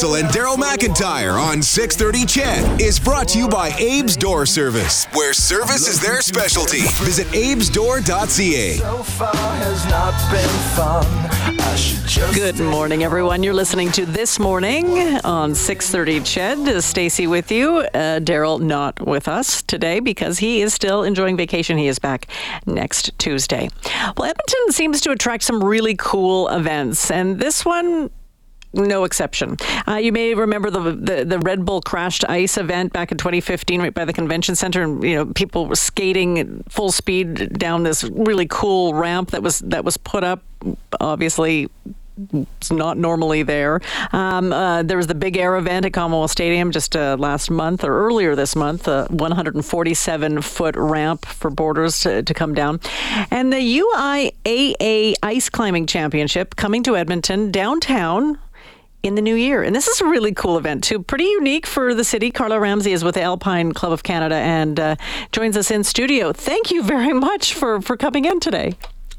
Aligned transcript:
Rotzel 0.00 0.18
and 0.18 0.28
Daryl 0.30 0.56
McIntyre 0.56 1.38
on 1.38 1.60
630 1.60 2.24
CHED 2.24 2.80
is 2.80 2.98
brought 2.98 3.28
to 3.28 3.38
you 3.38 3.46
by 3.48 3.68
Abe's 3.68 4.16
Door 4.16 4.46
Service, 4.46 5.04
where 5.12 5.34
service 5.34 5.86
is 5.86 6.00
their 6.00 6.22
specialty. 6.22 6.80
Visit 7.04 7.26
abesdoor.ca. 7.34 8.78
Good 12.34 12.60
morning, 12.60 13.04
everyone. 13.04 13.42
You're 13.42 13.52
listening 13.52 13.92
to 13.92 14.06
This 14.06 14.38
Morning 14.38 14.86
on 15.22 15.54
6:30 15.54 16.20
Ched. 16.20 16.82
Stacy 16.82 17.26
with 17.26 17.52
you. 17.52 17.80
Uh, 17.92 18.20
Daryl 18.20 18.58
not 18.58 19.06
with 19.06 19.28
us 19.28 19.60
today 19.60 20.00
because 20.00 20.38
he 20.38 20.62
is 20.62 20.72
still 20.72 21.02
enjoying 21.02 21.36
vacation. 21.36 21.76
He 21.76 21.88
is 21.88 21.98
back 21.98 22.26
next 22.64 23.18
Tuesday. 23.18 23.68
Well, 24.16 24.30
Edmonton 24.30 24.72
seems 24.72 25.02
to 25.02 25.10
attract 25.10 25.44
some 25.44 25.62
really 25.62 25.94
cool 25.94 26.48
events, 26.48 27.10
and 27.10 27.38
this 27.38 27.66
one 27.66 28.08
no 28.72 29.04
exception. 29.04 29.56
Uh, 29.86 29.96
you 29.96 30.12
may 30.12 30.34
remember 30.34 30.70
the, 30.70 30.92
the 30.92 31.24
the 31.24 31.38
Red 31.40 31.64
Bull 31.64 31.80
crashed 31.80 32.24
ice 32.28 32.56
event 32.56 32.92
back 32.92 33.10
in 33.10 33.18
2015, 33.18 33.80
right 33.80 33.94
by 33.94 34.04
the 34.04 34.12
convention 34.12 34.54
center, 34.54 34.82
and 34.82 35.02
you 35.02 35.14
know 35.14 35.26
people 35.26 35.66
were 35.66 35.76
skating 35.76 36.62
full 36.68 36.92
speed 36.92 37.58
down 37.58 37.82
this 37.82 38.04
really 38.04 38.46
cool 38.46 38.94
ramp 38.94 39.30
that 39.30 39.42
was 39.42 39.60
that 39.60 39.84
was 39.84 39.96
put 39.96 40.24
up. 40.24 40.42
Obviously, 41.00 41.68
it's 42.32 42.70
not 42.70 42.98
normally 42.98 43.42
there. 43.42 43.80
Um, 44.12 44.52
uh, 44.52 44.82
there 44.82 44.96
was 44.96 45.06
the 45.06 45.14
Big 45.14 45.36
Air 45.36 45.56
event 45.56 45.86
at 45.86 45.92
Commonwealth 45.92 46.30
Stadium 46.30 46.70
just 46.70 46.96
uh, 46.96 47.16
last 47.18 47.50
month 47.50 47.84
or 47.84 48.06
earlier 48.06 48.34
this 48.36 48.54
month, 48.54 48.88
a 48.88 49.06
147 49.10 50.42
foot 50.42 50.76
ramp 50.76 51.24
for 51.26 51.50
boarders 51.50 52.00
to, 52.00 52.22
to 52.22 52.34
come 52.34 52.54
down. 52.54 52.80
And 53.30 53.52
the 53.52 53.80
UIAA 53.80 55.14
Ice 55.22 55.48
Climbing 55.48 55.86
Championship 55.86 56.56
coming 56.56 56.82
to 56.84 56.96
Edmonton 56.96 57.50
downtown 57.50 58.38
in 59.02 59.14
the 59.14 59.22
new 59.22 59.34
year. 59.34 59.62
And 59.62 59.74
this 59.74 59.88
is 59.88 60.00
a 60.00 60.06
really 60.06 60.32
cool 60.32 60.58
event, 60.58 60.84
too. 60.84 61.02
Pretty 61.02 61.24
unique 61.24 61.66
for 61.66 61.94
the 61.94 62.04
city. 62.04 62.30
Carla 62.30 62.60
Ramsay 62.60 62.92
is 62.92 63.04
with 63.04 63.14
the 63.14 63.22
Alpine 63.22 63.72
Club 63.72 63.92
of 63.92 64.02
Canada 64.02 64.36
and 64.36 64.78
uh, 64.78 64.96
joins 65.32 65.56
us 65.56 65.70
in 65.70 65.84
studio. 65.84 66.32
Thank 66.32 66.70
you 66.70 66.82
very 66.82 67.12
much 67.12 67.54
for, 67.54 67.80
for 67.80 67.96
coming 67.96 68.24
in 68.24 68.40
today. 68.40 68.74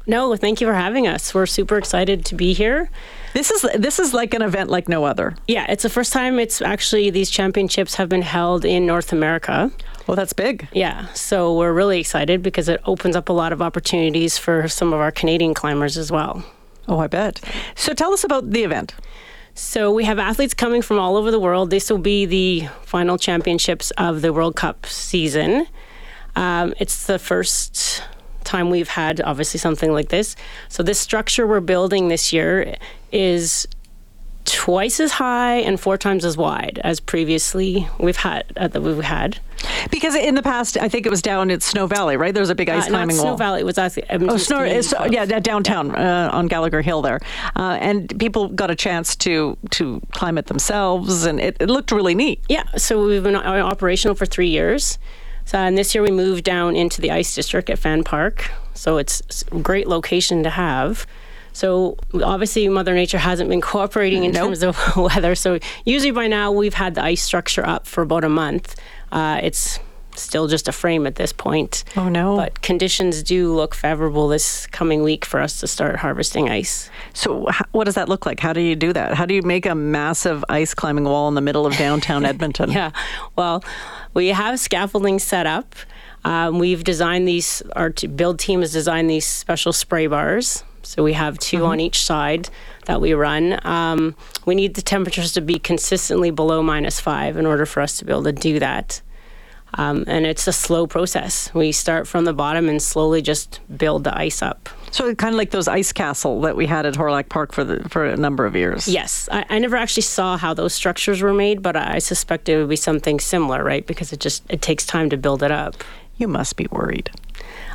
No, 0.06 0.34
thank 0.34 0.60
you 0.60 0.66
for 0.66 0.74
having 0.74 1.06
us. 1.06 1.32
We're 1.32 1.46
super 1.46 1.78
excited 1.78 2.24
to 2.26 2.34
be 2.34 2.52
here. 2.52 2.90
This 3.34 3.50
is 3.50 3.62
this 3.78 3.98
is 3.98 4.12
like 4.12 4.34
an 4.34 4.42
event 4.42 4.68
like 4.68 4.88
no 4.88 5.04
other. 5.04 5.36
Yeah, 5.46 5.64
it's 5.68 5.84
the 5.84 5.88
first 5.88 6.12
time 6.12 6.38
it's 6.38 6.60
actually 6.60 7.10
these 7.10 7.30
championships 7.30 7.94
have 7.94 8.08
been 8.08 8.22
held 8.22 8.64
in 8.64 8.84
North 8.84 9.12
America. 9.12 9.70
Well, 10.06 10.16
that's 10.16 10.32
big. 10.32 10.66
Yeah, 10.72 11.06
so 11.14 11.56
we're 11.56 11.72
really 11.72 12.00
excited 12.00 12.42
because 12.42 12.68
it 12.68 12.80
opens 12.84 13.14
up 13.14 13.28
a 13.28 13.32
lot 13.32 13.52
of 13.52 13.62
opportunities 13.62 14.36
for 14.36 14.66
some 14.66 14.92
of 14.92 14.98
our 14.98 15.12
Canadian 15.12 15.54
climbers 15.54 15.96
as 15.96 16.10
well. 16.10 16.44
Oh, 16.88 16.98
I 16.98 17.06
bet. 17.06 17.40
So 17.76 17.94
tell 17.94 18.12
us 18.12 18.24
about 18.24 18.50
the 18.50 18.64
event. 18.64 18.94
So 19.54 19.92
we 19.92 20.04
have 20.04 20.18
athletes 20.18 20.54
coming 20.54 20.80
from 20.80 20.98
all 20.98 21.16
over 21.16 21.30
the 21.30 21.38
world. 21.38 21.70
This 21.70 21.90
will 21.90 21.98
be 21.98 22.24
the 22.24 22.68
final 22.82 23.18
championships 23.18 23.90
of 23.92 24.22
the 24.22 24.32
World 24.32 24.56
Cup 24.56 24.86
season. 24.86 25.66
Um, 26.36 26.72
it's 26.78 27.06
the 27.06 27.18
first 27.18 28.02
time 28.44 28.70
we've 28.70 28.88
had 28.88 29.20
obviously 29.20 29.58
something 29.58 29.92
like 29.92 30.08
this. 30.08 30.36
So 30.68 30.82
this 30.82 30.98
structure 30.98 31.46
we're 31.46 31.60
building 31.60 32.08
this 32.08 32.32
year 32.32 32.76
is 33.12 33.68
twice 34.44 34.98
as 35.00 35.12
high 35.12 35.56
and 35.56 35.78
four 35.78 35.96
times 35.96 36.24
as 36.24 36.36
wide 36.36 36.80
as 36.82 36.98
previously 36.98 37.86
we've 38.00 38.16
had 38.16 38.44
uh, 38.56 38.68
that 38.68 38.80
we've 38.80 39.04
had. 39.04 39.38
Because 39.90 40.14
in 40.14 40.34
the 40.34 40.42
past, 40.42 40.76
I 40.78 40.88
think 40.88 41.06
it 41.06 41.10
was 41.10 41.22
down 41.22 41.50
at 41.50 41.62
Snow 41.62 41.86
Valley, 41.86 42.16
right? 42.16 42.32
There 42.32 42.42
was 42.42 42.50
a 42.50 42.54
big 42.54 42.68
ice 42.68 42.86
Uh, 42.86 42.90
climbing 42.90 43.16
Snow 43.16 43.24
wall. 43.30 43.36
Valley. 43.36 43.60
It 43.60 43.66
was 43.66 43.78
actually 43.78 44.04
Oh, 44.10 44.36
Snow, 44.36 44.60
it's, 44.60 44.94
yeah, 45.10 45.24
downtown 45.26 45.94
uh, 45.94 46.30
on 46.32 46.46
Gallagher 46.48 46.82
Hill 46.82 47.02
there, 47.02 47.20
uh, 47.56 47.78
and 47.80 48.18
people 48.18 48.48
got 48.48 48.70
a 48.70 48.74
chance 48.74 49.16
to 49.16 49.56
to 49.70 50.00
climb 50.12 50.38
it 50.38 50.46
themselves, 50.46 51.24
and 51.24 51.40
it, 51.40 51.56
it 51.60 51.68
looked 51.68 51.92
really 51.92 52.14
neat. 52.14 52.40
Yeah, 52.48 52.64
so 52.76 53.04
we've 53.04 53.22
been 53.22 53.36
operational 53.36 54.14
for 54.14 54.26
three 54.26 54.48
years. 54.48 54.98
So, 55.44 55.58
and 55.58 55.76
this 55.76 55.94
year 55.94 56.02
we 56.04 56.12
moved 56.12 56.44
down 56.44 56.76
into 56.76 57.00
the 57.00 57.10
ice 57.10 57.34
district 57.34 57.68
at 57.68 57.78
Fan 57.78 58.04
Park. 58.04 58.50
So 58.74 58.96
it's 58.98 59.44
a 59.50 59.58
great 59.58 59.88
location 59.88 60.42
to 60.44 60.50
have. 60.50 61.06
So 61.52 61.96
obviously 62.22 62.68
Mother 62.68 62.94
Nature 62.94 63.18
hasn't 63.18 63.48
been 63.50 63.60
cooperating 63.60 64.24
in 64.24 64.32
Nope. 64.32 64.44
terms 64.46 64.62
of 64.62 64.96
weather. 64.96 65.34
So 65.34 65.58
usually 65.84 66.10
by 66.12 66.26
now 66.26 66.50
we've 66.52 66.74
had 66.74 66.94
the 66.94 67.02
ice 67.04 67.22
structure 67.22 67.66
up 67.66 67.86
for 67.86 68.02
about 68.02 68.24
a 68.24 68.28
month. 68.28 68.74
Uh, 69.10 69.40
it's 69.42 69.78
still 70.14 70.46
just 70.46 70.68
a 70.68 70.72
frame 70.72 71.06
at 71.06 71.14
this 71.14 71.32
point. 71.32 71.84
Oh, 71.96 72.08
no. 72.10 72.36
But 72.36 72.60
conditions 72.60 73.22
do 73.22 73.52
look 73.54 73.74
favorable 73.74 74.28
this 74.28 74.66
coming 74.66 75.02
week 75.02 75.24
for 75.24 75.40
us 75.40 75.60
to 75.60 75.66
start 75.66 75.96
harvesting 75.96 76.50
ice. 76.50 76.90
So, 77.14 77.48
what 77.72 77.84
does 77.84 77.94
that 77.94 78.10
look 78.10 78.26
like? 78.26 78.38
How 78.38 78.52
do 78.52 78.60
you 78.60 78.76
do 78.76 78.92
that? 78.92 79.14
How 79.14 79.24
do 79.24 79.34
you 79.34 79.40
make 79.40 79.64
a 79.64 79.74
massive 79.74 80.44
ice 80.50 80.74
climbing 80.74 81.04
wall 81.04 81.28
in 81.28 81.34
the 81.34 81.40
middle 81.40 81.64
of 81.64 81.76
downtown 81.78 82.24
Edmonton? 82.26 82.70
Yeah. 82.70 82.90
Well, 83.36 83.64
we 84.12 84.28
have 84.28 84.60
scaffolding 84.60 85.18
set 85.18 85.46
up. 85.46 85.74
Um, 86.24 86.58
we've 86.58 86.84
designed 86.84 87.26
these, 87.26 87.62
our 87.74 87.88
t- 87.88 88.06
build 88.06 88.38
team 88.38 88.60
has 88.60 88.70
designed 88.72 89.08
these 89.08 89.24
special 89.26 89.72
spray 89.72 90.06
bars. 90.08 90.62
So 90.82 91.02
we 91.02 91.12
have 91.14 91.38
2 91.38 91.64
on 91.64 91.80
each 91.80 92.02
side 92.02 92.48
that 92.86 93.00
we 93.00 93.12
run. 93.14 93.58
Um, 93.66 94.16
we 94.44 94.54
need 94.54 94.74
the 94.74 94.82
temperatures 94.82 95.32
to 95.32 95.40
be 95.40 95.58
consistently 95.58 96.30
below 96.30 96.62
minus 96.62 97.00
five 97.00 97.36
in 97.36 97.46
order 97.46 97.66
for 97.66 97.80
us 97.80 97.96
to 97.98 98.04
be 98.04 98.12
able 98.12 98.24
to 98.24 98.32
do 98.32 98.58
that. 98.58 99.00
Um, 99.74 100.04
and 100.06 100.26
it's 100.26 100.46
a 100.46 100.52
slow 100.52 100.86
process. 100.86 101.52
We 101.54 101.72
start 101.72 102.06
from 102.06 102.24
the 102.24 102.34
bottom 102.34 102.68
and 102.68 102.82
slowly 102.82 103.22
just 103.22 103.60
build 103.74 104.04
the 104.04 104.16
ice 104.16 104.42
up. 104.42 104.68
So, 104.90 105.14
kind 105.14 105.34
of 105.34 105.38
like 105.38 105.50
those 105.50 105.66
ice 105.66 105.92
castle 105.92 106.42
that 106.42 106.56
we 106.56 106.66
had 106.66 106.84
at 106.84 106.94
Hawrelak 106.94 107.30
Park 107.30 107.52
for 107.52 107.64
the 107.64 107.88
for 107.88 108.04
a 108.04 108.16
number 108.16 108.44
of 108.44 108.54
years. 108.54 108.86
Yes, 108.86 109.30
I, 109.32 109.46
I 109.48 109.58
never 109.58 109.76
actually 109.76 110.02
saw 110.02 110.36
how 110.36 110.52
those 110.52 110.74
structures 110.74 111.22
were 111.22 111.32
made, 111.32 111.62
but 111.62 111.74
I 111.76 111.98
suspect 111.98 112.50
it 112.50 112.58
would 112.58 112.68
be 112.68 112.76
something 112.76 113.18
similar, 113.18 113.64
right? 113.64 113.86
Because 113.86 114.12
it 114.12 114.20
just 114.20 114.42
it 114.50 114.60
takes 114.60 114.84
time 114.84 115.08
to 115.08 115.16
build 115.16 115.42
it 115.42 115.50
up. 115.50 115.82
You 116.18 116.28
must 116.28 116.56
be 116.56 116.66
worried. 116.70 117.10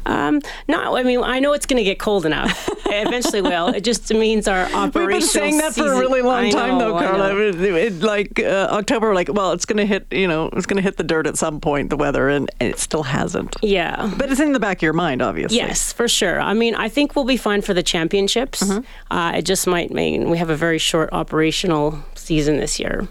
Um, 0.07 0.41
no, 0.68 0.95
I 0.97 1.03
mean 1.03 1.22
I 1.22 1.40
know 1.40 1.53
it's 1.53 1.66
going 1.66 1.78
to 1.78 1.84
get 1.84 2.00
cold 2.00 2.25
enough. 2.25 2.69
It 2.88 3.06
eventually 3.06 3.41
will. 3.41 3.68
It 3.68 3.84
just 3.84 4.12
means 4.13 4.47
our 4.47 4.63
operational. 4.63 5.07
We've 5.07 5.19
been 5.19 5.22
saying 5.28 5.57
that 5.57 5.73
for 5.75 5.91
a 5.91 6.00
really 6.00 6.22
long 6.22 6.45
I 6.45 6.51
time, 6.51 6.78
know, 6.78 6.91
though, 6.91 6.95
I 6.95 7.03
Carla. 7.06 7.35
It, 7.38 7.62
it- 7.62 8.01
like 8.01 8.40
uh, 8.40 8.69
October, 8.72 9.13
like, 9.13 9.28
well, 9.31 9.51
it's 9.51 9.66
going 9.66 9.78
to 9.78 9.85
hit, 9.85 10.07
you 10.09 10.25
know, 10.25 10.47
it's 10.53 10.66
going 10.66 10.78
to 10.78 10.81
hit 10.81 10.95
the 10.95 11.03
dirt 11.03 11.28
at 11.28 11.38
some 11.38 11.59
point, 11.59 11.90
the 11.90 11.97
weather, 11.97 12.29
and, 12.29 12.50
and 12.62 12.69
it 12.69 12.79
still 12.79 13.03
hasn't. 13.03 13.57
Yeah. 13.62 14.09
But 14.18 14.31
it's 14.31 14.40
in 14.40 14.53
the 14.53 14.59
back 14.62 14.78
of 14.78 14.84
your 14.84 14.94
mind, 14.94 15.22
obviously. 15.22 15.57
Yes, 15.57 15.91
for 15.91 16.07
sure. 16.07 16.39
I 16.39 16.53
mean, 16.53 16.75
I 16.75 16.88
think 16.88 17.13
we'll 17.13 17.25
be 17.25 17.35
fine 17.35 17.62
for 17.62 17.74
the 17.74 17.84
championships. 17.84 18.63
Uh, 19.12 19.34
it 19.35 19.41
just 19.41 19.68
might 19.68 19.91
mean 19.91 20.29
we 20.29 20.38
have 20.38 20.50
a 20.50 20.56
very 20.56 20.78
short 20.79 21.09
operational 21.12 22.00
season 22.16 22.56
this 22.56 22.79
year. 22.79 23.09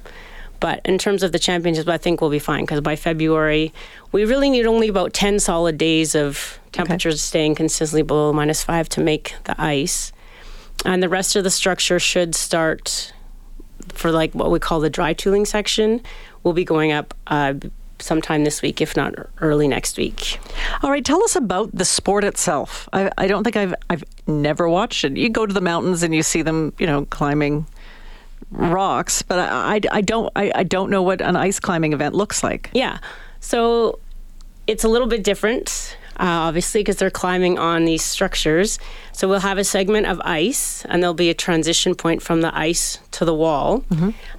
But 0.58 0.80
in 0.86 0.96
terms 0.96 1.22
of 1.22 1.32
the 1.32 1.38
championships, 1.38 1.86
I 1.86 1.98
think 1.98 2.22
we'll 2.22 2.30
be 2.30 2.38
fine 2.38 2.62
because 2.64 2.80
by 2.80 2.96
February, 2.96 3.74
we 4.10 4.24
really 4.24 4.48
need 4.48 4.64
only 4.64 4.88
about 4.88 5.12
10 5.12 5.38
solid 5.38 5.76
days 5.76 6.14
of 6.14 6.58
temperatures 6.76 7.22
staying 7.22 7.54
consistently 7.54 8.02
below 8.02 8.32
minus 8.32 8.62
five 8.64 8.88
to 8.90 9.00
make 9.00 9.34
the 9.44 9.54
ice. 9.60 10.12
And 10.84 11.02
the 11.02 11.08
rest 11.08 11.36
of 11.36 11.44
the 11.44 11.50
structure 11.50 11.98
should 11.98 12.34
start 12.34 13.12
for 13.88 14.10
like 14.10 14.34
what 14.34 14.50
we 14.50 14.58
call 14.58 14.80
the 14.80 14.90
dry 14.90 15.12
tooling 15.14 15.46
section. 15.46 16.00
We'll 16.42 16.54
be 16.54 16.64
going 16.64 16.92
up 16.92 17.14
uh, 17.26 17.54
sometime 17.98 18.44
this 18.44 18.62
week, 18.62 18.80
if 18.80 18.96
not 18.96 19.14
early 19.40 19.68
next 19.68 19.96
week. 19.96 20.38
All 20.82 20.90
right, 20.90 21.04
tell 21.04 21.22
us 21.24 21.34
about 21.34 21.70
the 21.74 21.84
sport 21.84 22.24
itself. 22.24 22.88
I, 22.92 23.10
I 23.16 23.26
don't 23.26 23.42
think 23.42 23.56
I've 23.56 23.74
I've 23.88 24.04
never 24.26 24.68
watched 24.68 25.04
it. 25.04 25.16
You 25.16 25.28
go 25.28 25.46
to 25.46 25.54
the 25.54 25.60
mountains 25.60 26.02
and 26.02 26.14
you 26.14 26.22
see 26.22 26.42
them, 26.42 26.72
you 26.78 26.86
know, 26.86 27.06
climbing 27.06 27.66
rocks, 28.50 29.22
but 29.22 29.38
I, 29.38 29.76
I, 29.76 29.80
I 29.92 30.00
don't 30.02 30.30
I, 30.36 30.52
I 30.54 30.62
don't 30.62 30.90
know 30.90 31.02
what 31.02 31.20
an 31.20 31.36
ice 31.36 31.58
climbing 31.58 31.92
event 31.94 32.14
looks 32.14 32.42
like. 32.44 32.70
Yeah. 32.74 32.98
So 33.40 33.98
it's 34.66 34.84
a 34.84 34.88
little 34.88 35.08
bit 35.08 35.24
different, 35.24 35.96
uh, 36.18 36.48
obviously, 36.48 36.80
because 36.80 36.96
they're 36.96 37.10
climbing 37.10 37.58
on 37.58 37.84
these 37.84 38.02
structures. 38.02 38.78
So 39.12 39.28
we'll 39.28 39.40
have 39.40 39.58
a 39.58 39.64
segment 39.64 40.06
of 40.06 40.20
ice, 40.24 40.84
and 40.86 41.02
there'll 41.02 41.14
be 41.14 41.30
a 41.30 41.34
transition 41.34 41.94
point 41.94 42.22
from 42.22 42.40
the 42.40 42.56
ice 42.56 42.98
to 43.12 43.24
the 43.24 43.34
wall. 43.34 43.84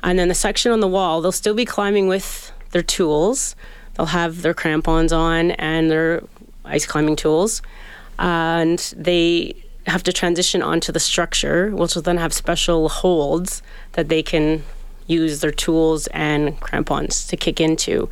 And 0.03 0.17
then 0.17 0.27
the 0.27 0.35
section 0.35 0.71
on 0.71 0.79
the 0.79 0.87
wall, 0.87 1.21
they'll 1.21 1.31
still 1.31 1.53
be 1.53 1.65
climbing 1.65 2.07
with 2.07 2.51
their 2.71 2.81
tools. 2.83 3.55
They'll 3.95 4.07
have 4.07 4.41
their 4.41 4.53
crampons 4.53 5.13
on 5.13 5.51
and 5.51 5.89
their 5.89 6.23
ice 6.65 6.85
climbing 6.85 7.15
tools. 7.15 7.61
And 8.19 8.79
they 8.97 9.55
have 9.85 10.03
to 10.03 10.11
transition 10.11 10.61
onto 10.61 10.91
the 10.91 10.99
structure, 10.99 11.69
which 11.75 11.95
will 11.95 12.01
then 12.01 12.17
have 12.17 12.33
special 12.33 12.89
holds 12.89 13.61
that 13.93 14.09
they 14.09 14.21
can 14.21 14.63
use 15.07 15.39
their 15.39 15.51
tools 15.51 16.07
and 16.07 16.59
crampons 16.59 17.25
to 17.27 17.37
kick 17.37 17.61
into. 17.61 18.09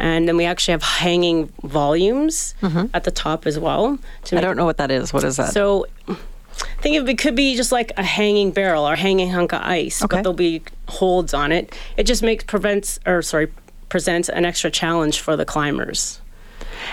And 0.00 0.26
then 0.26 0.36
we 0.36 0.44
actually 0.46 0.72
have 0.72 0.82
hanging 0.82 1.46
volumes 1.62 2.54
mm-hmm. 2.62 2.86
at 2.94 3.04
the 3.04 3.10
top 3.10 3.46
as 3.46 3.58
well. 3.58 3.98
I 4.32 4.40
don't 4.40 4.56
know 4.56 4.64
what 4.64 4.78
that 4.78 4.90
is. 4.90 5.12
What 5.12 5.24
is 5.24 5.36
that? 5.36 5.52
so 5.52 5.86
I 6.08 6.82
think 6.82 6.96
of 6.96 7.08
it 7.08 7.18
could 7.18 7.36
be 7.36 7.54
just 7.56 7.72
like 7.72 7.92
a 7.96 8.02
hanging 8.02 8.50
barrel 8.50 8.88
or 8.88 8.96
hanging 8.96 9.30
hunk 9.30 9.52
of 9.52 9.62
ice, 9.62 10.02
Okay. 10.02 10.16
but 10.16 10.22
there'll 10.22 10.34
be 10.34 10.62
holds 10.88 11.34
on 11.34 11.52
it. 11.52 11.74
It 11.96 12.04
just 12.04 12.22
makes 12.22 12.44
prevents 12.44 12.98
or 13.06 13.22
sorry 13.22 13.52
presents 13.88 14.28
an 14.28 14.44
extra 14.44 14.70
challenge 14.70 15.20
for 15.20 15.36
the 15.36 15.44
climbers. 15.44 16.20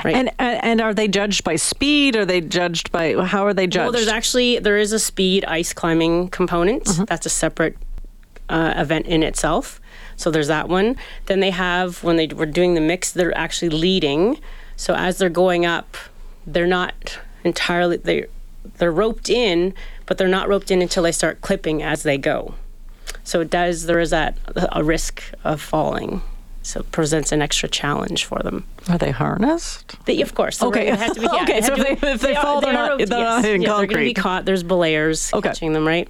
Right. 0.03 0.15
and, 0.15 0.29
and 0.37 0.63
and 0.63 0.81
are 0.81 0.93
they 0.93 1.07
judged 1.07 1.43
by 1.43 1.55
speed? 1.55 2.15
Are 2.15 2.25
they 2.25 2.41
judged 2.41 2.91
by 2.91 3.13
how 3.25 3.45
are 3.45 3.53
they 3.53 3.67
judged? 3.67 3.85
well, 3.85 3.91
there's 3.93 4.07
actually 4.07 4.59
there 4.59 4.77
is 4.77 4.91
a 4.91 4.99
speed 4.99 5.45
ice 5.45 5.71
climbing 5.73 6.27
component. 6.29 6.83
Mm-hmm. 6.85 7.05
That's 7.05 7.25
a 7.25 7.29
separate 7.29 7.77
uh, 8.49 8.73
event 8.77 9.05
in 9.07 9.23
itself. 9.23 9.79
So 10.15 10.31
there's 10.31 10.47
that 10.47 10.67
one. 10.69 10.95
Then 11.27 11.39
they 11.41 11.51
have 11.51 12.03
when 12.03 12.15
they 12.15 12.27
were 12.27 12.45
doing 12.45 12.73
the 12.73 12.81
mix, 12.81 13.11
they're 13.11 13.37
actually 13.37 13.69
leading. 13.69 14.39
So 14.75 14.95
as 14.95 15.17
they're 15.17 15.29
going 15.29 15.65
up, 15.65 15.95
they're 16.45 16.67
not 16.67 17.19
entirely 17.43 17.97
they 17.97 18.25
they're 18.79 18.91
roped 18.91 19.29
in, 19.29 19.73
but 20.05 20.17
they're 20.17 20.27
not 20.27 20.47
roped 20.49 20.71
in 20.71 20.81
until 20.81 21.03
they 21.03 21.11
start 21.11 21.41
clipping 21.41 21.81
as 21.83 22.03
they 22.03 22.17
go. 22.17 22.55
So 23.23 23.41
it 23.41 23.49
does 23.49 23.85
there 23.85 23.99
is 23.99 24.09
that 24.09 24.37
a 24.71 24.83
risk 24.83 25.23
of 25.43 25.61
falling. 25.61 26.21
So 26.63 26.81
it 26.81 26.91
presents 26.91 27.31
an 27.31 27.41
extra 27.41 27.69
challenge 27.69 28.25
for 28.25 28.39
them. 28.39 28.65
Are 28.89 28.97
they 28.97 29.11
harnessed? 29.11 29.95
They, 30.05 30.21
of 30.21 30.35
course. 30.35 30.61
Okay. 30.61 30.91
They 30.91 30.97
have 30.97 31.13
to 31.13 31.19
be, 31.21 31.27
yeah, 31.31 31.43
Okay, 31.43 31.61
so 31.61 31.73
if 31.77 32.01
they- 32.01 32.07
if 32.09 32.19
they 32.21 32.35
fall, 32.35 32.57
are- 32.57 32.61
they're 32.61 32.73
not- 32.73 32.89
roped, 32.89 33.09
they're 33.09 33.19
not 33.19 33.35
yes. 33.37 33.45
hitting 33.45 33.61
yeah, 33.61 33.67
They're 33.69 33.87
going 33.87 33.99
to 33.99 34.03
be 34.03 34.13
caught. 34.13 34.43
There's 34.43 34.63
belayers 34.63 35.31
Okay. 35.33 35.47
catching 35.47 35.71
them, 35.71 35.87
right? 35.87 36.09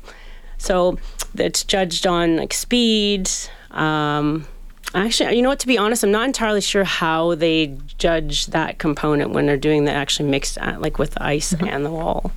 So 0.58 0.98
it's 1.36 1.64
judged 1.64 2.08
on 2.08 2.38
like 2.38 2.54
speed. 2.54 3.30
Um, 3.72 4.48
actually, 4.94 5.36
you 5.36 5.42
know 5.42 5.50
what? 5.50 5.60
To 5.60 5.68
be 5.68 5.78
honest, 5.78 6.04
I'm 6.04 6.12
not 6.12 6.26
entirely 6.26 6.62
sure 6.62 6.84
how 6.84 7.36
they 7.36 7.78
judge 7.98 8.48
that 8.48 8.80
component 8.80 9.32
when 9.32 9.46
they're 9.46 9.58
doing 9.58 9.86
the 9.86 9.92
actually 9.92 10.30
mixed 10.30 10.58
uh, 10.58 10.78
like 10.80 10.98
with 10.98 11.12
the 11.12 11.24
ice 11.24 11.54
Mm-hmm. 11.54 11.68
and 11.68 11.86
the 11.86 11.92
wall. 11.92 12.32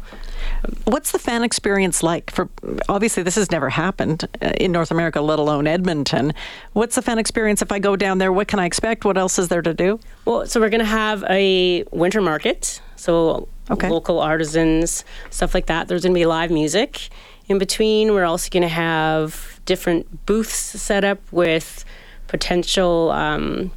What's 0.85 1.13
the 1.13 1.19
fan 1.19 1.43
experience 1.43 2.03
like? 2.03 2.31
For 2.31 2.49
obviously, 2.89 3.23
this 3.23 3.37
has 3.37 3.51
never 3.51 3.71
happened 3.71 4.25
uh, 4.43 4.53
in 4.61 4.73
North 4.73 4.91
America, 4.91 5.21
let 5.23 5.39
alone 5.39 5.67
Edmonton. 5.67 6.35
What's 6.75 6.97
the 6.97 7.03
fan 7.03 7.19
experience 7.19 7.63
if 7.63 7.73
I 7.73 7.79
go 7.79 7.97
down 7.97 8.19
there? 8.19 8.31
What 8.33 8.49
can 8.49 8.59
I 8.59 8.67
expect? 8.67 9.05
What 9.07 9.17
else 9.17 9.39
is 9.39 9.49
there 9.49 9.63
to 9.63 9.73
do? 9.73 9.99
Well, 10.27 10.47
so 10.47 10.61
we're 10.61 10.69
going 10.69 10.81
to 10.81 10.85
have 10.85 11.25
a 11.31 11.85
winter 11.93 12.21
market. 12.21 12.83
So 12.97 13.49
Okay. 13.71 13.89
local 13.89 14.19
artisans, 14.19 15.05
stuff 15.31 15.55
like 15.55 15.67
that. 15.67 15.87
There's 15.87 16.03
going 16.03 16.13
to 16.13 16.19
be 16.19 16.27
live 16.27 16.51
music. 16.51 17.09
In 17.51 17.59
between, 17.59 18.15
we're 18.15 18.25
also 18.25 18.49
going 18.49 18.63
to 18.63 18.69
have 18.69 19.61
different 19.67 20.25
booths 20.25 20.55
set 20.55 21.03
up 21.03 21.19
with 21.33 21.85
potential 22.29 23.11
um, 23.11 23.73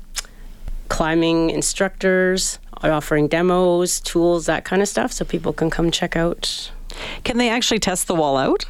climbing 0.90 1.50
instructors 1.50 2.60
offering 2.84 3.28
demos, 3.28 4.00
tools, 4.02 4.46
that 4.46 4.64
kind 4.64 4.84
of 4.84 4.88
stuff, 4.88 5.12
so 5.12 5.26
people 5.26 5.54
can 5.54 5.72
come 5.72 5.90
check 5.90 6.16
out. 6.16 6.72
Can 7.24 7.40
they 7.40 7.50
actually 7.50 7.80
test 7.80 8.06
the 8.06 8.14
wall 8.14 8.38
out? 8.38 8.66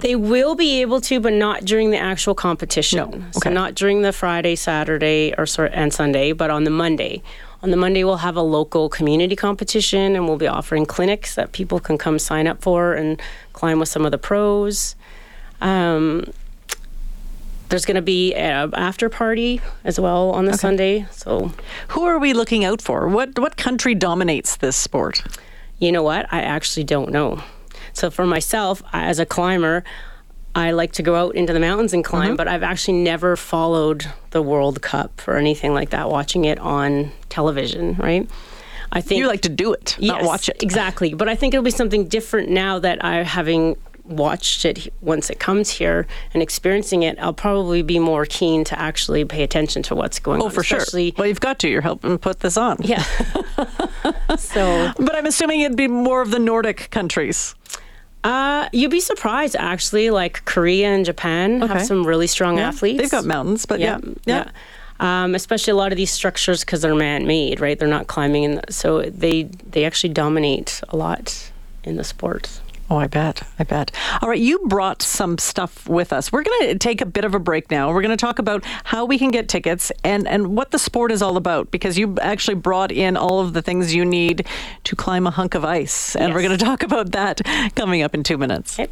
They 0.00 0.14
will 0.14 0.54
be 0.54 0.80
able 0.82 1.00
to, 1.02 1.20
but 1.20 1.32
not 1.32 1.64
during 1.64 1.90
the 1.90 1.98
actual 1.98 2.34
competition. 2.34 2.98
No. 2.98 3.10
So 3.32 3.38
Okay. 3.38 3.50
not 3.50 3.74
during 3.74 4.02
the 4.02 4.12
Friday, 4.12 4.54
Saturday, 4.54 5.32
or 5.38 5.46
and 5.72 5.92
Sunday, 5.92 6.32
but 6.32 6.50
on 6.50 6.64
the 6.64 6.70
Monday. 6.70 7.22
On 7.62 7.70
the 7.70 7.76
Monday, 7.78 8.04
we'll 8.04 8.18
have 8.18 8.36
a 8.36 8.42
local 8.42 8.88
community 8.90 9.34
competition, 9.34 10.14
and 10.14 10.28
we'll 10.28 10.36
be 10.36 10.46
offering 10.46 10.84
clinics 10.84 11.34
that 11.34 11.52
people 11.52 11.80
can 11.80 11.96
come 11.96 12.18
sign 12.18 12.46
up 12.46 12.60
for 12.62 12.92
and 12.92 13.20
climb 13.54 13.78
with 13.78 13.88
some 13.88 14.04
of 14.04 14.10
the 14.12 14.18
pros. 14.18 14.94
Um, 15.62 16.26
there's 17.70 17.84
going 17.86 17.96
to 17.96 18.02
be 18.02 18.34
an 18.34 18.72
after 18.74 19.08
party 19.08 19.60
as 19.82 19.98
well 19.98 20.30
on 20.30 20.44
the 20.44 20.56
Sunday. 20.56 21.06
So 21.10 21.50
Who 21.88 22.04
are 22.04 22.18
we 22.18 22.32
looking 22.34 22.64
out 22.64 22.80
for? 22.82 23.08
What 23.08 23.38
what 23.38 23.56
country 23.56 23.94
dominates 23.94 24.56
this 24.56 24.76
sport? 24.76 25.22
you 25.78 25.90
know 25.92 26.02
what? 26.02 26.26
I 26.32 26.40
actually 26.42 26.84
don't 26.84 27.10
know. 27.10 27.42
So 27.96 28.10
for 28.10 28.26
myself, 28.26 28.82
as 28.92 29.18
a 29.18 29.24
climber, 29.24 29.82
I 30.54 30.72
like 30.72 30.92
to 30.92 31.02
go 31.02 31.14
out 31.14 31.34
into 31.34 31.54
the 31.54 31.60
mountains 31.60 31.94
and 31.94 32.04
climb, 32.04 32.28
Mm-hmm. 32.28 32.36
but 32.36 32.46
I've 32.46 32.62
actually 32.62 32.98
never 32.98 33.36
followed 33.36 34.04
the 34.32 34.42
World 34.42 34.82
Cup 34.82 35.22
or 35.26 35.36
anything 35.38 35.72
like 35.72 35.90
that, 35.90 36.10
watching 36.10 36.44
it 36.44 36.58
on 36.58 37.12
television, 37.30 37.94
right? 37.96 38.28
I 38.92 39.00
think 39.00 39.18
You 39.20 39.28
like 39.28 39.40
to 39.42 39.48
do 39.48 39.72
it, 39.72 39.96
not 39.98 40.22
watch 40.24 40.50
it. 40.50 40.62
Exactly. 40.62 41.14
But 41.14 41.28
I 41.28 41.34
think 41.36 41.54
it'll 41.54 41.64
be 41.64 41.70
something 41.70 42.06
different 42.06 42.50
now 42.50 42.78
that 42.80 43.02
I 43.02 43.22
having 43.22 43.76
watched 44.04 44.64
it 44.64 44.92
once 45.00 45.30
it 45.30 45.40
comes 45.40 45.68
here 45.68 46.06
and 46.32 46.40
experiencing 46.42 47.02
it, 47.02 47.18
I'll 47.18 47.32
probably 47.32 47.82
be 47.82 47.98
more 47.98 48.24
keen 48.26 48.62
to 48.64 48.78
actually 48.78 49.24
pay 49.24 49.42
attention 49.42 49.82
to 49.84 49.94
what's 49.96 50.18
going 50.20 50.40
Oh, 50.40 50.44
on. 50.44 50.50
Oh, 50.50 50.54
for 50.54 50.62
sure. 50.62 50.84
Well, 51.18 51.26
you've 51.26 51.40
got 51.40 51.58
to. 51.60 51.68
You're 51.68 51.80
helping 51.82 52.16
put 52.18 52.40
this 52.40 52.56
on. 52.56 52.76
Yeah. 52.82 53.02
so 54.38 54.92
But 54.98 55.16
I'm 55.16 55.26
assuming 55.26 55.60
it'd 55.62 55.76
be 55.76 55.88
more 55.88 56.22
of 56.22 56.30
the 56.30 56.38
Nordic 56.38 56.90
countries. 56.90 57.54
Uh, 58.26 58.68
you'd 58.72 58.90
be 58.90 59.00
surprised 59.00 59.56
actually. 59.56 60.10
Like 60.10 60.44
Korea 60.44 60.88
and 60.88 61.04
Japan 61.04 61.62
Okay. 61.62 61.72
have 61.72 61.86
some 61.86 62.04
really 62.06 62.26
strong 62.26 62.58
Yeah, 62.58 62.68
athletes. 62.68 62.98
They've 63.00 63.10
got 63.10 63.24
mountains, 63.24 63.66
but 63.66 63.78
yeah, 63.80 63.98
yeah. 64.24 64.44
yeah. 64.44 64.50
Um, 65.24 65.34
especially 65.34 65.72
a 65.72 65.76
lot 65.76 65.92
of 65.92 65.96
these 65.98 66.10
structures 66.10 66.60
because 66.64 66.80
they're 66.80 66.94
man-made, 66.94 67.60
right? 67.60 67.78
They're 67.78 67.86
not 67.98 68.06
climbing, 68.06 68.44
in 68.44 68.54
the, 68.56 68.72
so 68.72 69.02
they 69.02 69.42
they 69.70 69.84
actually 69.84 70.12
dominate 70.14 70.80
a 70.88 70.96
lot 70.96 71.50
in 71.84 71.96
the 71.96 72.04
sport. 72.04 72.48
Oh, 72.88 72.96
I 72.96 73.08
bet. 73.08 73.42
I 73.58 73.64
bet. 73.64 73.90
All 74.22 74.28
right, 74.28 74.38
you 74.38 74.60
brought 74.66 75.02
some 75.02 75.38
stuff 75.38 75.88
with 75.88 76.12
us. 76.12 76.30
We're 76.30 76.44
going 76.44 76.68
to 76.68 76.78
take 76.78 77.00
a 77.00 77.06
bit 77.06 77.24
of 77.24 77.34
a 77.34 77.38
break 77.40 77.70
now. 77.70 77.92
We're 77.92 78.02
going 78.02 78.16
to 78.16 78.16
talk 78.16 78.38
about 78.38 78.64
how 78.84 79.04
we 79.04 79.18
can 79.18 79.30
get 79.30 79.48
tickets 79.48 79.90
and, 80.04 80.28
and 80.28 80.56
what 80.56 80.70
the 80.70 80.78
sport 80.78 81.10
is 81.10 81.20
all 81.20 81.36
about 81.36 81.70
because 81.72 81.98
you 81.98 82.16
actually 82.20 82.54
brought 82.54 82.92
in 82.92 83.16
all 83.16 83.40
of 83.40 83.54
the 83.54 83.62
things 83.62 83.94
you 83.94 84.04
need 84.04 84.46
to 84.84 84.94
climb 84.96 85.26
a 85.26 85.30
hunk 85.30 85.54
of 85.54 85.64
ice. 85.64 86.14
And 86.14 86.32
we're 86.32 86.42
going 86.42 86.56
to 86.56 86.64
talk 86.64 86.84
about 86.84 87.12
that 87.12 87.40
coming 87.74 88.02
up 88.02 88.14
in 88.14 88.22
two 88.22 88.38
minutes. 88.38 88.78
Okay. 88.78 88.90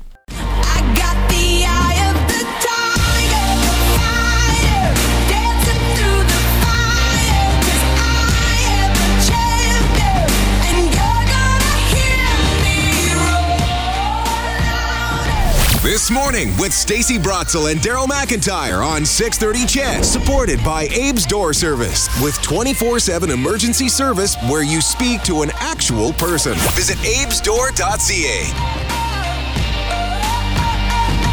This 16.05 16.11
morning 16.11 16.55
with 16.59 16.75
Stacy 16.75 17.17
Brotzel 17.17 17.73
and 17.73 17.81
Daryl 17.81 18.07
McIntyre 18.07 18.87
on 18.87 19.07
630 19.07 19.67
CHED, 19.67 20.05
Supported 20.05 20.63
by 20.63 20.83
Abe's 20.89 21.25
Door 21.25 21.55
Service 21.55 22.11
with 22.23 22.35
24-7 22.43 23.31
emergency 23.31 23.89
service 23.89 24.37
where 24.51 24.63
you 24.63 24.83
speak 24.83 25.23
to 25.23 25.41
an 25.41 25.51
actual 25.55 26.13
person. 26.13 26.53
Visit 26.77 26.99
abesdoor.ca. 26.99 28.43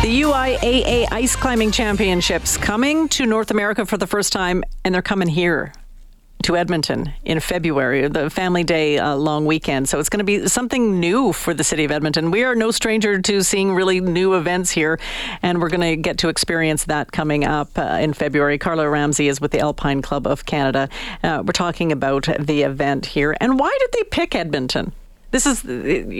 The 0.04 0.22
UIAA 0.22 1.08
Ice 1.12 1.36
Climbing 1.36 1.72
Championships 1.72 2.56
coming 2.56 3.10
to 3.10 3.26
North 3.26 3.52
America 3.52 3.86
for 3.86 3.98
the 3.98 4.08
first 4.08 4.32
time, 4.32 4.64
and 4.86 4.96
they're 4.96 5.02
coming 5.02 5.28
here 5.28 5.74
to 6.44 6.58
Edmonton 6.58 7.14
in 7.24 7.40
February, 7.40 8.08
the 8.08 8.30
Family 8.30 8.64
Day 8.64 8.98
uh, 8.98 9.16
long 9.16 9.46
weekend. 9.46 9.90
So 9.90 10.00
it's 10.00 10.10
going 10.10 10.20
to 10.20 10.24
be 10.24 10.48
something 10.48 11.00
new 11.00 11.34
for 11.34 11.54
the 11.54 11.64
city 11.64 11.84
of 11.84 11.92
Edmonton. 11.92 12.32
We 12.32 12.44
are 12.44 12.56
no 12.56 12.72
stranger 12.72 13.22
to 13.22 13.44
seeing 13.44 13.74
really 13.74 14.00
new 14.00 14.36
events 14.36 14.72
here, 14.72 15.00
and 15.42 15.62
we're 15.62 15.70
going 15.70 15.82
to 15.82 15.96
get 15.96 16.18
to 16.20 16.30
experience 16.30 16.86
that 16.86 17.12
coming 17.12 17.44
up 17.44 17.78
uh, 17.78 18.00
in 18.02 18.14
February. 18.14 18.58
Carla 18.58 18.90
Ramsay 18.90 19.28
is 19.28 19.40
with 19.40 19.52
the 19.52 19.60
Alpine 19.60 20.02
Club 20.02 20.28
of 20.28 20.46
Canada. 20.46 20.90
Uh, 21.24 21.44
we're 21.46 21.54
talking 21.54 21.92
about 21.92 22.28
the 22.40 22.64
event 22.64 23.06
here, 23.06 23.36
and 23.40 23.60
why 23.60 23.76
did 23.80 23.92
they 23.94 24.04
pick 24.04 24.36
Edmonton? 24.36 24.94
This 25.32 25.46
is, 25.46 25.64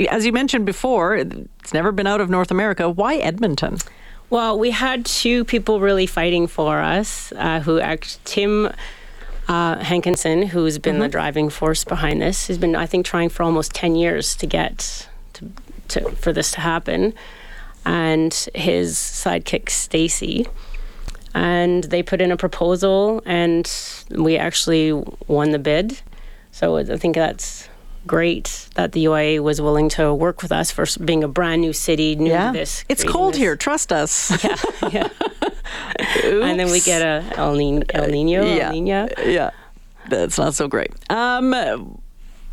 as 0.10 0.26
you 0.26 0.32
mentioned 0.32 0.66
before, 0.66 1.16
it's 1.16 1.74
never 1.74 1.92
been 1.92 2.08
out 2.08 2.22
of 2.22 2.30
North 2.30 2.50
America. 2.50 2.90
Why 2.90 3.16
Edmonton? 3.16 3.78
Well, 4.30 4.58
we 4.58 4.72
had 4.72 5.06
two 5.06 5.44
people 5.44 5.82
really 5.82 6.06
fighting 6.06 6.48
for 6.48 6.80
us. 6.80 7.34
Uh, 7.36 7.60
who 7.60 7.82
act 7.82 8.24
Tim 8.24 8.72
uh, 9.48 9.84
Hankinson, 9.84 10.44
who's 10.44 10.78
been 10.78 11.00
the 11.00 11.08
driving 11.08 11.50
force 11.50 11.84
behind 11.84 12.22
this, 12.22 12.48
has 12.48 12.58
been 12.58 12.76
I 12.76 12.86
think 12.86 13.06
trying 13.06 13.30
for 13.30 13.44
almost 13.44 13.74
ten 13.74 13.96
years 13.96 14.36
to 14.36 14.46
get 14.46 15.08
to, 15.34 15.50
to 15.90 16.12
for 16.12 16.32
this 16.32 16.52
to 16.52 16.62
happen, 16.62 17.14
and 17.86 18.34
his 18.56 18.96
sidekick 18.96 19.70
Stacy. 19.70 20.48
And 21.34 21.86
they 21.86 22.04
put 22.04 22.20
in 22.20 22.30
a 22.32 22.38
proposal, 22.38 23.24
and 23.26 23.70
we 24.10 24.38
actually 24.38 24.92
won 25.28 25.52
the 25.52 25.60
bid. 25.60 26.02
So 26.52 26.78
I 26.78 26.98
think 26.98 27.16
that's 27.16 27.70
great 28.06 28.68
that 28.76 28.92
the 28.92 29.06
UIA 29.06 29.42
was 29.42 29.62
willing 29.62 29.90
to 29.90 30.14
work 30.14 30.42
with 30.42 30.52
us 30.52 30.72
for 30.72 30.86
being 31.04 31.24
a 31.24 31.28
brand 31.28 31.62
new 31.62 31.74
city, 31.74 32.16
new 32.16 32.32
to 32.32 32.52
this. 32.54 32.84
It's 32.90 33.04
cold 33.04 33.34
this. 33.34 33.40
here. 33.40 33.56
Trust 33.56 33.92
us. 33.92 34.32
Yeah, 34.44 34.58
yeah. 34.92 35.10
and 36.24 36.60
then 36.60 36.72
we 36.72 36.80
get 36.80 37.02
a 37.02 37.24
El, 37.38 37.54
Ni- 37.56 37.82
El 37.94 38.08
Nino, 38.08 38.44
yeah. 38.46 38.66
El 38.68 38.72
Nina. 38.72 39.10
Yeah. 39.26 39.50
That's 40.10 40.38
not 40.38 40.54
so 40.56 40.68
great. 40.68 40.92
Um, 41.10 41.54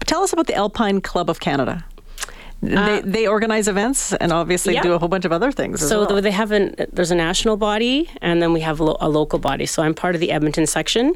tell 0.01 0.23
us 0.23 0.33
about 0.33 0.47
the 0.47 0.55
Alpine 0.55 1.01
Club 1.01 1.31
of 1.31 1.41
Canada. 1.41 1.85
they, 2.61 3.01
they 3.05 3.27
organize 3.29 3.69
events 3.69 4.13
and 4.15 4.33
obviously 4.33 4.75
Uh, 4.77 4.79
yeah. 4.79 4.83
do 4.83 4.93
a 4.93 4.99
whole 4.99 5.09
bunch 5.09 5.25
of 5.25 5.33
other 5.33 5.53
things. 5.53 5.81
So 5.87 6.05
well. 6.07 6.21
they 6.21 6.31
have 6.33 6.51
an 6.53 6.75
there's 6.93 7.11
a 7.13 7.15
national 7.15 7.57
body 7.57 8.11
and 8.21 8.43
then 8.43 8.53
we 8.53 8.61
have 8.61 8.81
lo- 8.81 8.97
a 9.01 9.09
local 9.09 9.39
body. 9.39 9.65
So 9.67 9.83
I'm 9.83 9.95
part 9.95 10.15
of 10.17 10.21
the 10.21 10.31
Edmonton 10.33 10.67
section, 10.67 11.15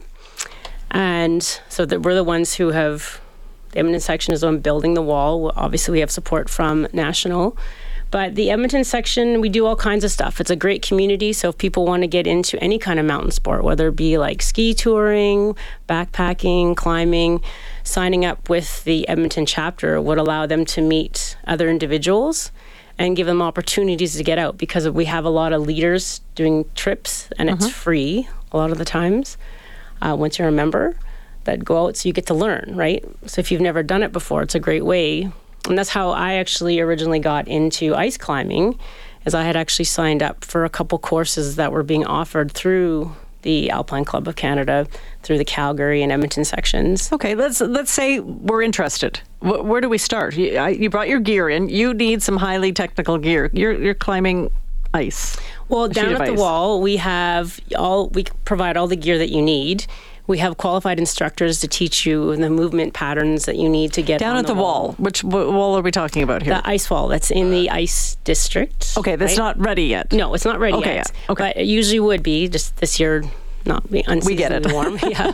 and 0.91 1.43
so 1.69 1.85
that 1.87 2.03
we're 2.03 2.15
the 2.15 2.25
ones 2.25 2.55
who 2.55 2.69
have 2.71 3.21
the 3.73 3.79
Edmonton 3.81 4.01
section 4.01 4.35
is 4.35 4.45
on 4.45 4.61
building 4.61 4.95
the 4.95 5.03
wall. 5.03 5.53
Obviously, 5.57 5.93
we 5.93 6.01
have 6.01 6.11
support 6.11 6.49
from 6.49 6.87
national, 6.93 7.57
But 8.13 8.35
the 8.35 8.51
Edmonton 8.51 8.85
section, 8.85 9.41
we 9.41 9.49
do 9.49 9.65
all 9.65 9.75
kinds 9.75 10.05
of 10.05 10.11
stuff. 10.11 10.39
It's 10.39 10.51
a 10.51 10.55
great 10.55 10.83
community. 10.83 11.33
So 11.33 11.49
if 11.49 11.57
people 11.57 11.87
want 11.87 12.03
to 12.03 12.07
get 12.07 12.27
into 12.27 12.63
any 12.63 12.79
kind 12.79 13.01
of 13.01 13.07
mountain 13.07 13.31
sport, 13.31 13.65
whether 13.65 13.89
it 13.89 13.97
be 13.97 14.19
like 14.19 14.43
ski 14.43 14.75
touring, 14.75 15.57
backpacking, 15.89 16.77
climbing, 16.77 17.41
signing 17.85 18.27
up 18.27 18.51
with 18.51 18.85
the 18.85 19.09
Edmonton 19.09 19.47
chapter 19.47 19.99
would 20.01 20.19
allow 20.19 20.45
them 20.45 20.67
to 20.67 20.83
meet 20.83 21.39
other 21.47 21.71
individuals 21.71 22.53
and 22.99 23.17
give 23.17 23.27
them 23.27 23.41
opportunities 23.41 24.15
to 24.17 24.23
get 24.23 24.39
out 24.39 24.59
because 24.59 24.87
we 24.91 25.07
have 25.07 25.25
a 25.25 25.31
lot 25.31 25.55
of 25.55 25.63
leaders 25.63 26.21
doing 26.35 26.67
trips 26.75 27.31
and 27.39 27.49
it's 27.49 27.69
free 27.69 28.29
a 28.53 28.57
lot 28.59 28.71
of 28.71 28.77
the 28.77 28.85
times 28.85 29.39
uh, 30.03 30.15
once 30.15 30.39
you're 30.39 30.49
a 30.49 30.53
member 30.53 30.95
that 31.45 31.65
go 31.65 31.87
out 31.87 31.97
so 31.97 32.07
you 32.07 32.13
get 32.13 32.27
to 32.27 32.35
learn 32.35 32.75
right 32.77 33.03
so 33.27 33.41
if 33.41 33.51
you've 33.51 33.63
never 33.63 33.83
done 33.83 34.03
it 34.03 34.13
before 34.13 34.43
it's 34.43 34.55
a 34.55 34.61
great 34.61 34.85
way 34.85 35.33
and 35.69 35.79
that's 35.79 35.91
how 35.91 36.11
i 36.11 36.35
actually 36.35 36.81
originally 36.81 37.19
got 37.21 37.47
into 37.49 37.95
ice 37.95 38.17
climbing 38.17 38.79
is 39.25 39.35
i 39.35 39.43
had 39.43 39.57
actually 39.57 39.85
signed 39.85 40.23
up 40.23 40.45
for 40.45 40.65
a 40.65 40.71
couple 40.71 40.99
courses 40.99 41.57
that 41.57 41.73
were 41.73 41.83
being 41.83 42.05
offered 42.05 42.51
through 42.53 43.15
the 43.43 43.71
alpine 43.71 44.05
club 44.05 44.27
of 44.29 44.37
canada 44.37 44.87
through 45.23 45.39
the 45.39 45.45
calgary 45.45 46.03
and 46.03 46.13
edmonton 46.13 46.45
sections 46.45 47.13
Okay, 47.13 47.35
let's 47.35 47.61
let's 47.61 47.93
say 47.93 48.21
we're 48.21 48.63
interested. 48.63 49.21
Wh- 49.41 49.65
where 49.65 49.81
do 49.81 49.89
we 49.89 49.99
start? 49.99 50.35
You, 50.35 50.57
I, 50.57 50.71
you 50.71 50.89
brought 50.91 51.09
your 51.09 51.21
gear 51.21 51.49
in. 51.49 51.69
You 51.69 51.93
need 51.95 52.23
some 52.23 52.37
highly 52.37 52.73
technical 52.73 53.19
gear. 53.19 53.51
You're 53.53 53.73
you're 53.73 53.95
climbing 53.95 54.51
ice. 54.95 55.37
Well, 55.69 55.89
down 55.89 56.15
at 56.15 56.27
the 56.27 56.35
wall, 56.35 56.81
we 56.81 56.97
have 56.97 57.61
all 57.77 58.09
we 58.09 58.25
provide 58.45 58.77
all 58.77 58.87
the 58.87 58.97
gear 58.97 59.19
that 59.19 59.31
you 59.31 59.43
need. 59.43 59.87
We 60.33 60.39
have 60.39 60.57
qualified 60.57 60.99
instructors 60.99 61.61
to 61.61 61.69
teach 61.69 62.07
you 62.07 62.35
the 62.37 62.49
movement 62.49 62.95
patterns 62.95 63.45
that 63.45 63.57
you 63.57 63.69
need 63.69 63.93
to 63.93 64.03
get 64.03 64.19
Down 64.19 64.39
at 64.39 64.47
the 64.47 64.55
wall. 64.55 64.93
Which 64.97 65.21
wh- 65.21 65.27
wall 65.59 65.77
are 65.77 65.83
we 65.83 65.91
talking 65.91 66.23
about 66.23 66.41
here? 66.43 66.55
The 66.55 66.67
ice 66.67 66.89
wall 66.89 67.09
that's 67.09 67.31
in 67.31 67.51
the 67.51 67.69
ice 67.69 68.17
district. 68.25 68.95
okay, 68.97 69.17
that's 69.17 69.33
right? 69.33 69.45
not 69.45 69.59
ready 69.59 69.85
yet. 69.85 70.11
No, 70.11 70.33
it's 70.33 70.47
not 70.47 70.59
ready 70.59 70.75
Okay, 70.79 70.95
yet. 70.95 71.13
yeah, 71.15 71.33
okay. 71.33 71.43
But 71.49 71.57
it 71.59 71.67
usually 71.67 72.01
would 72.01 72.23
be 72.23 72.49
just 72.49 72.75
this 72.79 72.99
year, 72.99 73.25
not 73.67 73.91
be 73.91 74.03
unseasonably 74.07 74.37
get 74.37 74.53
it. 74.53 74.73
warm. 74.73 74.99
yeah. 75.07 75.33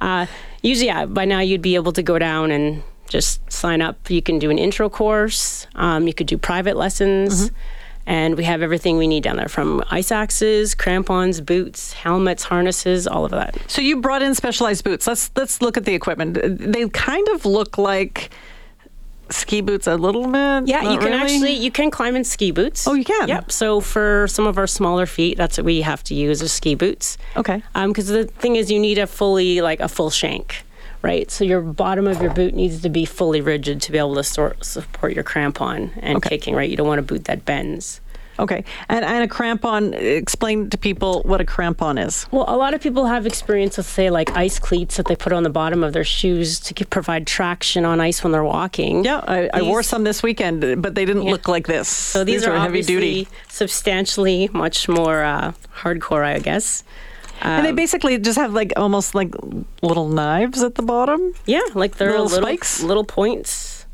Uh, 0.00 0.26
usually, 0.62 0.86
yeah, 0.86 1.06
by 1.06 1.24
now 1.24 1.40
you'd 1.40 1.60
be 1.60 1.74
able 1.74 1.90
to 1.94 2.02
go 2.02 2.16
down 2.16 2.52
and 2.52 2.84
just 3.08 3.40
sign 3.50 3.82
up. 3.82 4.08
You 4.08 4.22
can 4.22 4.38
do 4.38 4.48
an 4.50 4.58
intro 4.58 4.88
course. 4.88 5.66
Um, 5.74 6.06
you 6.06 6.14
could 6.14 6.28
do 6.28 6.38
private 6.38 6.76
lessons. 6.76 7.46
Mm-hmm. 7.50 7.56
And 8.10 8.36
we 8.36 8.42
have 8.42 8.60
everything 8.60 8.98
we 8.98 9.06
need 9.06 9.22
down 9.22 9.36
there 9.36 9.48
from 9.48 9.84
ice 9.88 10.10
axes, 10.10 10.74
crampons, 10.74 11.40
boots, 11.40 11.92
helmets, 11.92 12.42
harnesses, 12.42 13.06
all 13.06 13.24
of 13.24 13.30
that. 13.30 13.56
So 13.68 13.80
you 13.80 14.00
brought 14.00 14.20
in 14.20 14.34
specialized 14.34 14.82
boots. 14.82 15.06
Let's 15.06 15.30
let's 15.36 15.62
look 15.62 15.76
at 15.76 15.84
the 15.84 15.94
equipment. 15.94 16.36
They 16.72 16.88
kind 16.88 17.28
of 17.28 17.46
look 17.46 17.78
like 17.78 18.30
ski 19.28 19.60
boots 19.60 19.86
a 19.86 19.94
little 19.94 20.24
bit. 20.26 20.66
Yeah, 20.66 20.80
Not 20.80 20.92
you 20.92 20.98
can 20.98 21.12
really? 21.12 21.22
actually 21.22 21.52
you 21.52 21.70
can 21.70 21.92
climb 21.92 22.16
in 22.16 22.24
ski 22.24 22.50
boots. 22.50 22.88
Oh, 22.88 22.94
you 22.94 23.04
can? 23.04 23.28
Yep. 23.28 23.52
So 23.52 23.80
for 23.80 24.26
some 24.26 24.44
of 24.44 24.58
our 24.58 24.66
smaller 24.66 25.06
feet, 25.06 25.36
that's 25.38 25.56
what 25.56 25.64
we 25.64 25.82
have 25.82 26.02
to 26.04 26.14
use 26.14 26.42
is 26.42 26.50
ski 26.50 26.74
boots. 26.74 27.16
Okay. 27.36 27.62
Um, 27.76 27.90
because 27.90 28.08
the 28.08 28.24
thing 28.24 28.56
is, 28.56 28.72
you 28.72 28.80
need 28.80 28.98
a 28.98 29.06
fully 29.06 29.60
like 29.60 29.78
a 29.78 29.88
full 29.88 30.10
shank, 30.10 30.64
right? 31.02 31.30
So 31.30 31.44
your 31.44 31.60
bottom 31.60 32.06
of 32.06 32.20
your 32.20 32.32
boot 32.32 32.54
needs 32.54 32.82
to 32.82 32.88
be 32.88 33.04
fully 33.04 33.40
rigid 33.40 33.80
to 33.82 33.92
be 33.92 33.98
able 33.98 34.14
to 34.16 34.24
sort, 34.24 34.64
support 34.64 35.14
your 35.14 35.24
crampon 35.24 35.90
and 36.00 36.16
Okay. 36.16 36.30
kicking. 36.30 36.54
Right? 36.54 36.68
You 36.70 36.76
don't 36.76 36.88
want 36.88 37.00
a 37.00 37.02
boot 37.02 37.24
that 37.24 37.44
bends. 37.44 38.00
Okay, 38.38 38.64
and 38.88 39.04
and 39.04 39.22
a 39.22 39.28
crampon. 39.28 39.92
Explain 39.92 40.70
to 40.70 40.78
people 40.78 41.20
what 41.26 41.42
a 41.42 41.44
crampon 41.44 42.02
is. 42.02 42.26
Well, 42.30 42.46
a 42.48 42.56
lot 42.56 42.72
of 42.72 42.80
people 42.80 43.04
have 43.04 43.26
experience 43.26 43.76
with, 43.76 43.84
say, 43.84 44.08
like 44.08 44.34
ice 44.34 44.58
cleats 44.58 44.96
that 44.96 45.04
they 45.08 45.14
put 45.16 45.34
on 45.34 45.42
the 45.42 45.50
bottom 45.50 45.84
of 45.84 45.92
their 45.92 46.04
shoes 46.04 46.58
to 46.60 46.72
get, 46.72 46.88
provide 46.88 47.26
traction 47.26 47.84
on 47.84 48.00
ice 48.00 48.24
when 48.24 48.32
they're 48.32 48.42
walking. 48.42 49.04
Yeah, 49.04 49.20
I, 49.28 49.50
I 49.52 49.60
wore 49.60 49.82
some 49.82 50.04
this 50.04 50.22
weekend, 50.22 50.80
but 50.80 50.94
they 50.94 51.04
didn't 51.04 51.24
look 51.24 51.48
like 51.48 51.66
this. 51.66 51.86
So 51.88 52.24
these, 52.24 52.46
are, 52.46 52.58
heavy 52.58 52.80
duty. 52.80 53.28
substantially 53.48 54.48
much 54.54 54.88
more 54.88 55.22
uh, 55.22 55.52
hardcore, 55.76 56.24
I 56.24 56.38
guess. 56.38 56.82
And 57.40 57.58
Um, 57.60 57.64
they 57.64 57.72
basically 57.72 58.18
just 58.18 58.38
have 58.38 58.52
like 58.52 58.72
almost 58.76 59.14
like 59.14 59.34
little 59.82 60.08
knives 60.08 60.62
at 60.62 60.74
the 60.74 60.82
bottom. 60.82 61.32
Yeah, 61.46 61.60
like 61.74 61.96
they're 61.96 62.10
Little 62.10 62.26
little 62.26 62.42
spikes? 62.48 62.82
little 62.82 63.04
points. 63.04 63.86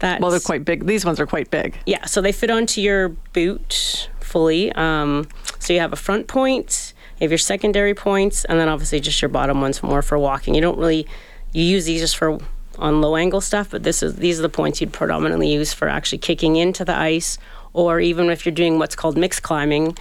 That 0.00 0.20
Well, 0.20 0.30
they're 0.30 0.40
quite 0.40 0.64
big. 0.64 0.86
These 0.86 1.04
ones 1.04 1.20
are 1.20 1.26
quite 1.26 1.50
big. 1.50 1.76
yeah. 1.86 2.04
So 2.06 2.20
they 2.20 2.32
fit 2.32 2.50
onto 2.50 2.80
your 2.80 3.10
boot 3.32 4.08
fully. 4.20 4.72
Um, 4.72 5.28
so 5.58 5.72
you 5.72 5.80
have 5.80 5.92
a 5.92 5.96
front 5.96 6.26
point, 6.26 6.92
you 7.20 7.24
have 7.24 7.30
your 7.30 7.38
secondary 7.38 7.94
points, 7.94 8.44
and 8.46 8.58
then 8.58 8.68
obviously 8.68 9.00
just 9.00 9.22
your 9.22 9.28
bottom 9.28 9.60
ones 9.60 9.82
more 9.82 10.02
for 10.02 10.18
walking. 10.18 10.54
You 10.54 10.60
don't 10.60 10.78
really 10.78 11.06
you 11.52 11.62
use 11.62 11.84
these 11.84 12.00
just 12.00 12.16
for 12.16 12.38
on 12.76 13.00
low 13.00 13.14
angle 13.14 13.40
stuff, 13.40 13.70
but 13.70 13.84
this 13.84 14.02
is 14.02 14.16
these 14.16 14.38
are 14.40 14.42
the 14.42 14.48
points 14.48 14.80
you'd 14.80 14.92
predominantly 14.92 15.52
use 15.52 15.72
for 15.72 15.88
actually 15.88 16.18
kicking 16.18 16.56
into 16.56 16.84
the 16.84 16.96
ice, 16.96 17.38
or 17.72 18.00
even 18.00 18.30
if 18.30 18.44
you're 18.44 18.54
doing 18.54 18.78
what's 18.80 18.96
called 18.96 19.16
mixed 19.16 19.42
climbing. 19.44 19.96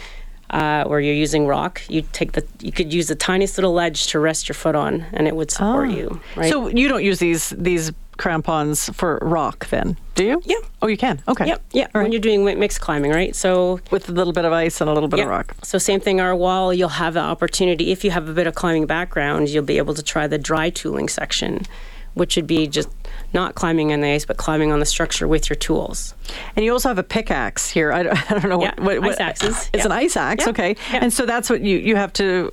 Uh, 0.54 0.84
where 0.86 1.00
you're 1.00 1.16
using 1.16 1.48
rock, 1.48 1.82
you 1.90 2.04
take 2.14 2.34
the 2.34 2.46
you 2.62 2.72
could 2.72 2.94
use 2.94 3.08
the 3.08 3.16
tiniest 3.16 3.58
little 3.58 3.74
ledge 3.74 4.06
to 4.06 4.20
rest 4.20 4.48
your 4.48 4.54
foot 4.54 4.76
on, 4.76 5.04
and 5.12 5.28
it 5.28 5.36
would 5.36 5.50
support 5.50 5.90
you. 5.90 6.22
Right? 6.36 6.52
So 6.52 6.68
you 6.68 6.88
don't 6.88 7.04
use 7.04 7.18
these 7.18 7.50
these 7.58 7.92
crampons 8.18 8.90
for 8.94 9.20
rock, 9.22 9.68
then, 9.70 9.98
do 10.16 10.24
you? 10.24 10.42
Yeah. 10.46 10.58
Oh, 10.82 10.88
you 10.88 10.98
can. 10.98 11.22
Okay. 11.28 11.48
Yep, 11.48 11.62
yeah. 11.72 11.88
All 11.96 12.02
When 12.02 12.12
you're 12.12 12.22
doing 12.22 12.46
mixed 12.46 12.82
climbing, 12.82 13.12
right? 13.12 13.36
So 13.36 13.80
With 13.92 14.10
a 14.10 14.12
little 14.12 14.34
bit 14.34 14.46
of 14.46 14.54
ice 14.54 14.82
and 14.82 14.90
a 14.90 14.94
little 14.94 15.10
bit 15.10 15.18
yeah. 15.18 15.26
of 15.26 15.30
rock. 15.32 15.56
So 15.64 15.78
same 15.78 16.00
thing. 16.00 16.22
Our 16.22 16.36
wall, 16.36 16.74
you'll 16.74 16.90
have 16.90 17.16
the 17.16 17.22
opportunity 17.22 17.92
if 17.92 18.04
you 18.04 18.12
have 18.12 18.30
a 18.30 18.34
bit 18.34 18.48
of 18.48 18.56
climbing 18.56 18.86
background, 18.86 19.50
you'll 19.50 19.64
be 19.64 19.78
able 19.78 19.94
to 19.94 20.04
try 20.04 20.28
the 20.28 20.38
dry 20.38 20.70
tooling 20.70 21.10
section, 21.10 21.66
which 22.14 22.36
would 22.36 22.48
be 22.48 22.68
just 22.68 22.90
not 23.34 23.56
climbing 23.56 23.92
on 23.94 24.02
the 24.02 24.08
ice, 24.10 24.26
but 24.26 24.38
climbing 24.38 24.72
on 24.72 24.80
the 24.80 24.86
structure 24.86 25.28
with 25.28 25.50
your 25.50 25.56
tools. 25.56 26.14
And 26.56 26.64
you 26.64 26.72
also 26.72 26.90
have 26.90 26.98
a 27.00 27.04
pickaxe 27.04 27.70
here. 27.70 27.92
I 27.92 28.04
don't, 28.04 28.32
I 28.32 28.40
don't 28.40 28.50
know 28.50 28.62
Yeah, 28.62 28.74
what, 28.78 29.00
what, 29.02 29.12
ice 29.12 29.20
axes. 29.20 29.70
It's 29.74 29.82
Yeah. 29.82 29.86
an 29.86 29.92
ice 29.92 30.16
axe, 30.18 30.46
Yeah, 30.46 30.50
okay. 30.52 30.76
And 30.92 31.12
so 31.12 31.26
that's 31.26 31.50
what 31.50 31.62
you 31.62 31.78
you 31.78 31.96
have 31.96 32.14
to 32.14 32.52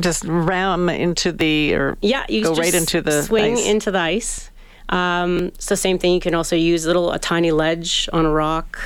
just 0.00 0.24
ram 0.24 0.88
into 0.88 1.32
the 1.32 1.74
or 1.74 1.96
Yeah, 2.00 2.24
you 2.28 2.42
go 2.44 2.54
right 2.54 2.74
into 2.74 3.00
the 3.00 3.22
swing 3.22 3.54
ice. 3.54 3.66
into 3.66 3.90
the 3.90 4.00
ice. 4.00 4.50
Um, 4.90 5.52
so 5.58 5.74
same 5.74 5.98
thing. 5.98 6.14
You 6.14 6.20
can 6.20 6.34
also 6.34 6.56
use 6.56 6.84
a 6.84 6.88
little 6.88 7.12
a 7.12 7.18
tiny 7.18 7.50
ledge 7.50 8.08
on 8.12 8.24
a 8.24 8.30
rock 8.30 8.78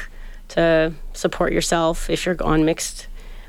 to 0.48 0.92
support 1.12 1.52
yourself 1.52 2.10
if 2.10 2.26
you're 2.26 2.36
on 2.42 2.64
mixed. 2.64 3.06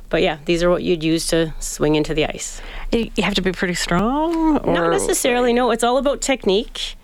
But 0.10 0.22
yeah, 0.22 0.38
these 0.46 0.62
are 0.62 0.70
what 0.70 0.84
you'd 0.84 1.04
use 1.04 1.26
to 1.28 1.54
swing 1.60 1.96
into 1.96 2.14
the 2.14 2.26
ice. 2.26 2.62
You 2.92 3.10
you 3.16 3.24
have 3.24 3.34
to 3.36 3.42
be 3.42 3.52
pretty 3.52 3.74
strong. 3.74 4.58
Or 4.60 4.74
Not 4.74 4.92
necessarily. 4.92 5.54
No, 5.54 5.72
it's 5.72 5.84
all 5.84 5.98
about 5.98 6.22
technique. 6.22 6.96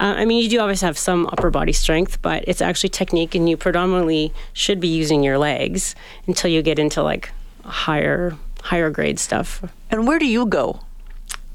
Uh, 0.00 0.14
I 0.18 0.24
mean, 0.24 0.42
you 0.42 0.48
do 0.48 0.60
always 0.60 0.80
have 0.82 0.96
some 0.96 1.26
upper 1.26 1.50
body 1.50 1.72
strength, 1.72 2.22
but 2.22 2.44
it's 2.46 2.60
actually 2.62 2.90
technique, 2.90 3.34
and 3.34 3.48
you 3.48 3.56
predominantly 3.56 4.32
should 4.52 4.78
be 4.80 4.88
using 4.88 5.22
your 5.24 5.38
legs 5.38 5.94
until 6.26 6.50
you 6.50 6.62
get 6.62 6.78
into 6.78 7.02
like 7.02 7.30
higher 7.64 8.36
higher 8.62 8.90
grade 8.90 9.18
stuff. 9.18 9.62
And 9.90 10.06
where 10.06 10.18
do 10.18 10.26
you 10.26 10.44
go 10.46 10.80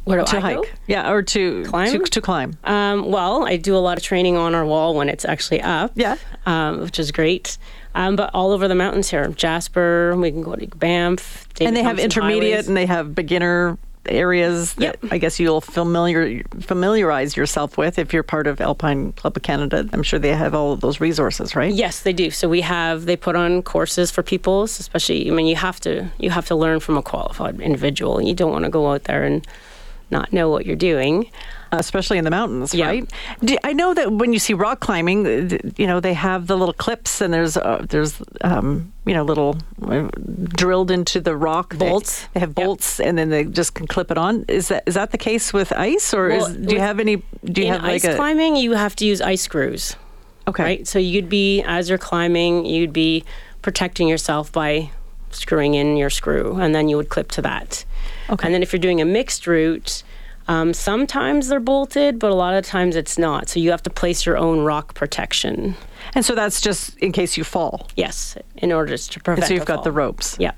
Where 0.05 0.19
do 0.19 0.25
to 0.25 0.37
I 0.37 0.39
hike? 0.39 0.55
go? 0.57 0.63
Yeah, 0.87 1.11
or 1.11 1.21
to 1.21 1.63
Climb? 1.65 1.91
to, 1.91 1.99
to 1.99 2.21
climb. 2.21 2.57
Um, 2.63 3.11
well, 3.11 3.45
I 3.45 3.57
do 3.57 3.75
a 3.75 3.79
lot 3.79 3.97
of 3.97 4.03
training 4.03 4.35
on 4.37 4.55
our 4.55 4.65
wall 4.65 4.95
when 4.95 5.09
it's 5.09 5.23
actually 5.25 5.61
up. 5.61 5.91
Yeah. 5.95 6.17
Um, 6.45 6.81
which 6.81 6.99
is 6.99 7.11
great. 7.11 7.57
Um, 7.95 8.15
but 8.15 8.31
all 8.33 8.51
over 8.51 8.67
the 8.67 8.73
mountains 8.75 9.09
here, 9.09 9.27
Jasper, 9.29 10.15
we 10.17 10.31
can 10.31 10.41
go 10.41 10.55
to 10.55 10.65
Banff. 10.77 11.47
David 11.53 11.67
and 11.67 11.77
they 11.77 11.83
have 11.83 11.99
intermediate 11.99 12.51
Highways. 12.53 12.67
and 12.67 12.75
they 12.75 12.85
have 12.87 13.13
beginner 13.13 13.77
areas 14.07 14.73
that 14.75 14.97
Yep. 15.01 15.13
I 15.13 15.17
guess 15.17 15.39
you'll 15.39 15.61
familiar 15.61 16.43
familiarize 16.59 17.35
yourself 17.37 17.77
with 17.77 17.97
if 17.97 18.13
you're 18.13 18.23
part 18.23 18.47
of 18.47 18.59
Alpine 18.61 19.13
Club 19.13 19.37
of 19.37 19.43
Canada. 19.43 19.87
I'm 19.93 20.03
sure 20.03 20.19
they 20.19 20.33
have 20.35 20.53
all 20.53 20.73
of 20.73 20.81
those 20.81 20.99
resources, 20.99 21.55
right? 21.55 21.73
Yes, 21.73 22.01
they 22.01 22.13
do. 22.13 22.29
So 22.31 22.49
we 22.49 22.61
have 22.61 23.05
they 23.05 23.15
put 23.15 23.35
on 23.35 23.61
courses 23.63 24.11
for 24.11 24.23
people, 24.23 24.63
especially. 24.63 25.29
I 25.29 25.33
mean, 25.33 25.45
you 25.47 25.55
have 25.55 25.79
to 25.81 26.09
you 26.19 26.29
have 26.31 26.47
to 26.47 26.55
learn 26.55 26.79
from 26.79 26.97
a 26.97 27.01
qualified 27.01 27.59
individual. 27.61 28.21
You 28.21 28.33
don't 28.35 28.51
want 28.51 28.65
to 28.65 28.69
go 28.69 28.91
out 28.91 29.05
there 29.05 29.23
and 29.23 29.45
not 30.11 30.31
know 30.33 30.49
what 30.49 30.65
you're 30.65 30.75
doing. 30.75 31.29
especially 31.75 32.19
in 32.19 32.23
the 32.23 32.29
mountains, 32.29 32.71
Yeah. 32.75 32.85
right? 32.85 33.11
Do, 33.43 33.57
I 33.63 33.73
know 33.73 33.95
that 33.95 34.11
when 34.11 34.31
you 34.31 34.37
see 34.37 34.53
rock 34.53 34.79
climbing, 34.79 35.25
uh, 35.25 35.57
you 35.75 35.87
know 35.87 35.99
they 35.99 36.13
have 36.13 36.45
the 36.45 36.55
little 36.55 36.75
clips 36.75 37.19
and 37.19 37.33
there's 37.33 37.57
uh, 37.57 37.83
there's 37.89 38.21
um, 38.41 38.92
you 39.05 39.13
know 39.13 39.23
little 39.23 39.57
uh, 39.81 40.07
drilled 40.55 40.89
into 40.91 41.19
the 41.19 41.35
rock 41.35 41.75
Bolts. 41.77 42.27
They, 42.33 42.39
have 42.39 42.49
Yep. 42.49 42.55
bolts 42.55 42.99
and 42.99 43.17
then 43.17 43.29
they 43.29 43.43
just 43.45 43.73
can 43.75 43.87
clip 43.87 44.11
it 44.11 44.17
on. 44.17 44.45
Is 44.47 44.69
that 44.69 44.83
is 44.85 44.93
that 44.95 45.11
the 45.11 45.17
case 45.17 45.51
with 45.53 45.71
ice 45.73 46.13
or 46.13 46.29
Well, 46.29 46.45
is, 46.47 46.57
do 46.57 46.73
you 46.73 46.79
have 46.81 46.99
any? 46.99 47.17
Do 47.43 47.61
you 47.61 47.67
In 47.67 47.73
have 47.73 47.83
ice 47.83 48.03
like 48.03 48.13
a 48.13 48.15
climbing, 48.15 48.55
you 48.55 48.71
have 48.73 48.95
to 48.97 49.05
use 49.05 49.21
ice 49.21 49.41
screws. 49.41 49.95
okay? 50.47 50.63
Right. 50.63 50.87
So 50.87 50.99
you'd 50.99 51.29
be 51.29 51.61
as 51.63 51.89
you're 51.89 51.97
climbing, 51.97 52.65
you'd 52.65 52.93
be 52.93 53.23
protecting 53.61 54.07
yourself 54.07 54.51
by 54.51 54.89
screwing 55.31 55.73
in 55.73 55.97
your 55.97 56.09
screw, 56.09 56.57
and 56.59 56.73
then 56.75 56.87
you 56.89 56.95
would 56.97 57.09
clip 57.09 57.29
to 57.31 57.41
that. 57.41 57.85
Okay. 58.29 58.45
And 58.47 58.53
then 58.53 58.61
if 58.63 58.71
you're 58.73 58.79
doing 58.79 59.01
a 59.01 59.05
mixed 59.05 59.47
route. 59.47 60.03
Um, 60.45 60.73
sometimes 60.73 61.47
they're 61.47 61.61
bolted, 61.61 62.19
but 62.19 62.29
a 62.29 62.35
lot 62.35 62.53
of 62.53 62.65
times 62.65 62.97
it's 62.97 63.17
not. 63.17 63.47
So 63.47 63.61
you 63.61 63.71
have 63.71 63.81
to 63.83 63.89
place 63.89 64.25
your 64.25 64.37
own 64.37 64.59
rock 64.59 64.93
protection. 64.93 65.75
And 66.15 66.23
so 66.25 66.35
that's 66.35 66.61
just 66.61 66.97
in 66.97 67.11
case 67.11 67.37
you 67.37 67.43
fall. 67.43 67.87
Yes, 67.95 68.37
in 68.57 68.71
order 68.71 68.97
to 68.97 69.15
And 69.15 69.23
prevent. 69.23 69.47
so 69.47 69.53
you've 69.53 69.65
got 69.65 69.75
fall. 69.77 69.83
the 69.83 69.91
ropes. 69.91 70.35
Yeah. 70.39 70.51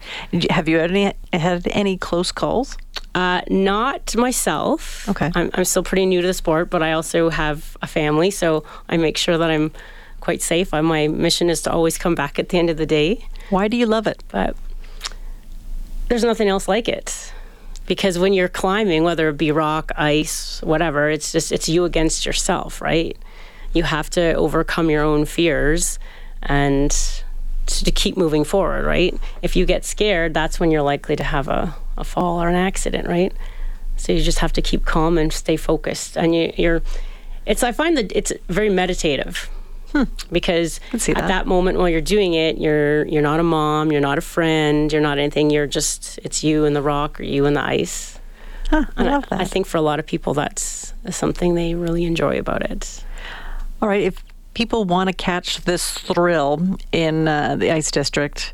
Have 0.49 0.67
you 0.67 0.77
had 0.79 0.91
any 0.91 1.13
had 1.33 1.67
any 1.71 1.97
close 1.97 2.31
calls? 2.31 2.77
Uh, 3.13 3.41
not 3.49 4.15
myself. 4.15 5.07
Okay. 5.07 5.31
I'm, 5.35 5.49
I'm 5.53 5.63
still 5.65 5.83
pretty 5.83 6.05
new 6.05 6.21
to 6.21 6.27
the 6.27 6.33
sport, 6.33 6.69
but 6.69 6.81
I 6.83 6.91
also 6.93 7.29
have 7.29 7.77
a 7.81 7.87
family, 7.87 8.29
so 8.31 8.63
I 8.89 8.97
make 8.97 9.17
sure 9.17 9.37
that 9.37 9.49
I'm 9.49 9.71
quite 10.19 10.41
safe. 10.41 10.73
Uh, 10.73 10.81
My 10.81 11.07
mission 11.07 11.49
is 11.49 11.61
to 11.63 11.71
always 11.71 11.97
come 11.97 12.15
back 12.15 12.39
at 12.39 12.49
the 12.49 12.57
end 12.59 12.69
of 12.69 12.77
the 12.77 12.85
day, 12.85 13.25
Why 13.51 13.67
do 13.69 13.77
you 13.77 13.85
love 13.85 14.07
it? 14.07 14.21
but 14.29 14.55
there's 16.09 16.23
nothing 16.23 16.47
else 16.49 16.67
like 16.67 16.87
it. 16.87 17.31
Because 17.87 18.17
when 18.17 18.33
you're 18.33 18.49
climbing, 18.49 19.03
whether 19.03 19.29
it 19.29 19.37
be 19.37 19.51
rock, 19.51 19.91
ice, 19.95 20.59
whatever, 20.63 21.09
it's 21.09 21.31
just 21.31 21.51
it's 21.51 21.69
you 21.69 21.85
against 21.85 22.25
yourself, 22.25 22.81
right? 22.81 23.15
You 23.75 23.83
have 23.83 24.09
to 24.11 24.33
overcome 24.33 24.89
your 24.89 25.03
own 25.03 25.25
fears 25.25 25.99
and 26.41 26.89
to, 27.67 27.85
to 27.85 27.91
keep 27.91 28.17
moving 28.17 28.43
forward, 28.43 28.85
right? 28.85 29.15
If 29.41 29.55
you 29.55 29.65
get 29.65 29.85
scared, 29.85 30.33
that's 30.33 30.59
when 30.59 30.71
you're 30.71 30.81
likely 30.81 31.15
to 31.15 31.23
have 31.23 31.47
a, 31.47 31.75
a 31.97 32.03
fall 32.03 32.41
or 32.41 32.49
an 32.49 32.55
accident, 32.55 33.07
right? 33.07 33.33
So 33.97 34.11
you 34.11 34.21
just 34.21 34.39
have 34.39 34.53
to 34.53 34.61
keep 34.61 34.85
calm 34.85 35.17
and 35.17 35.31
stay 35.31 35.57
focused. 35.57 36.17
And 36.17 36.35
you, 36.35 36.53
you're, 36.57 36.81
it's 37.45 37.63
I 37.63 37.71
find 37.71 37.97
that 37.97 38.11
it's 38.13 38.33
very 38.47 38.69
meditative 38.69 39.49
hmm. 39.91 40.03
because 40.31 40.79
can 40.89 40.99
see 40.99 41.11
at 41.13 41.19
that. 41.19 41.27
that 41.27 41.47
moment 41.47 41.77
while 41.77 41.89
you're 41.89 42.01
doing 42.01 42.33
it, 42.33 42.57
you're 42.57 43.05
you're 43.05 43.21
not 43.21 43.39
a 43.39 43.43
mom, 43.43 43.91
you're 43.91 44.01
not 44.01 44.17
a 44.17 44.21
friend, 44.21 44.91
you're 44.91 45.01
not 45.01 45.17
anything. 45.17 45.49
You're 45.49 45.67
just 45.67 46.19
it's 46.23 46.43
you 46.43 46.65
and 46.65 46.75
the 46.75 46.81
rock 46.81 47.19
or 47.19 47.23
you 47.23 47.45
and 47.45 47.55
the 47.55 47.63
ice. 47.63 48.19
Huh, 48.69 48.85
I 48.97 49.03
And 49.03 49.11
love 49.11 49.25
I, 49.31 49.37
that. 49.37 49.47
think 49.47 49.67
for 49.67 49.77
a 49.77 49.81
lot 49.81 49.99
of 49.99 50.05
people, 50.05 50.33
that's 50.33 50.93
something 51.11 51.53
they 51.53 51.75
really 51.75 52.03
enjoy 52.03 52.39
about 52.39 52.63
it. 52.63 53.04
All 53.81 53.89
right, 53.89 54.03
if 54.03 54.23
people 54.53 54.85
want 54.85 55.09
to 55.09 55.13
catch 55.13 55.61
this 55.61 55.93
thrill 55.93 56.77
in 56.91 57.27
uh, 57.27 57.55
the 57.55 57.71
Ice 57.71 57.91
District 57.91 58.53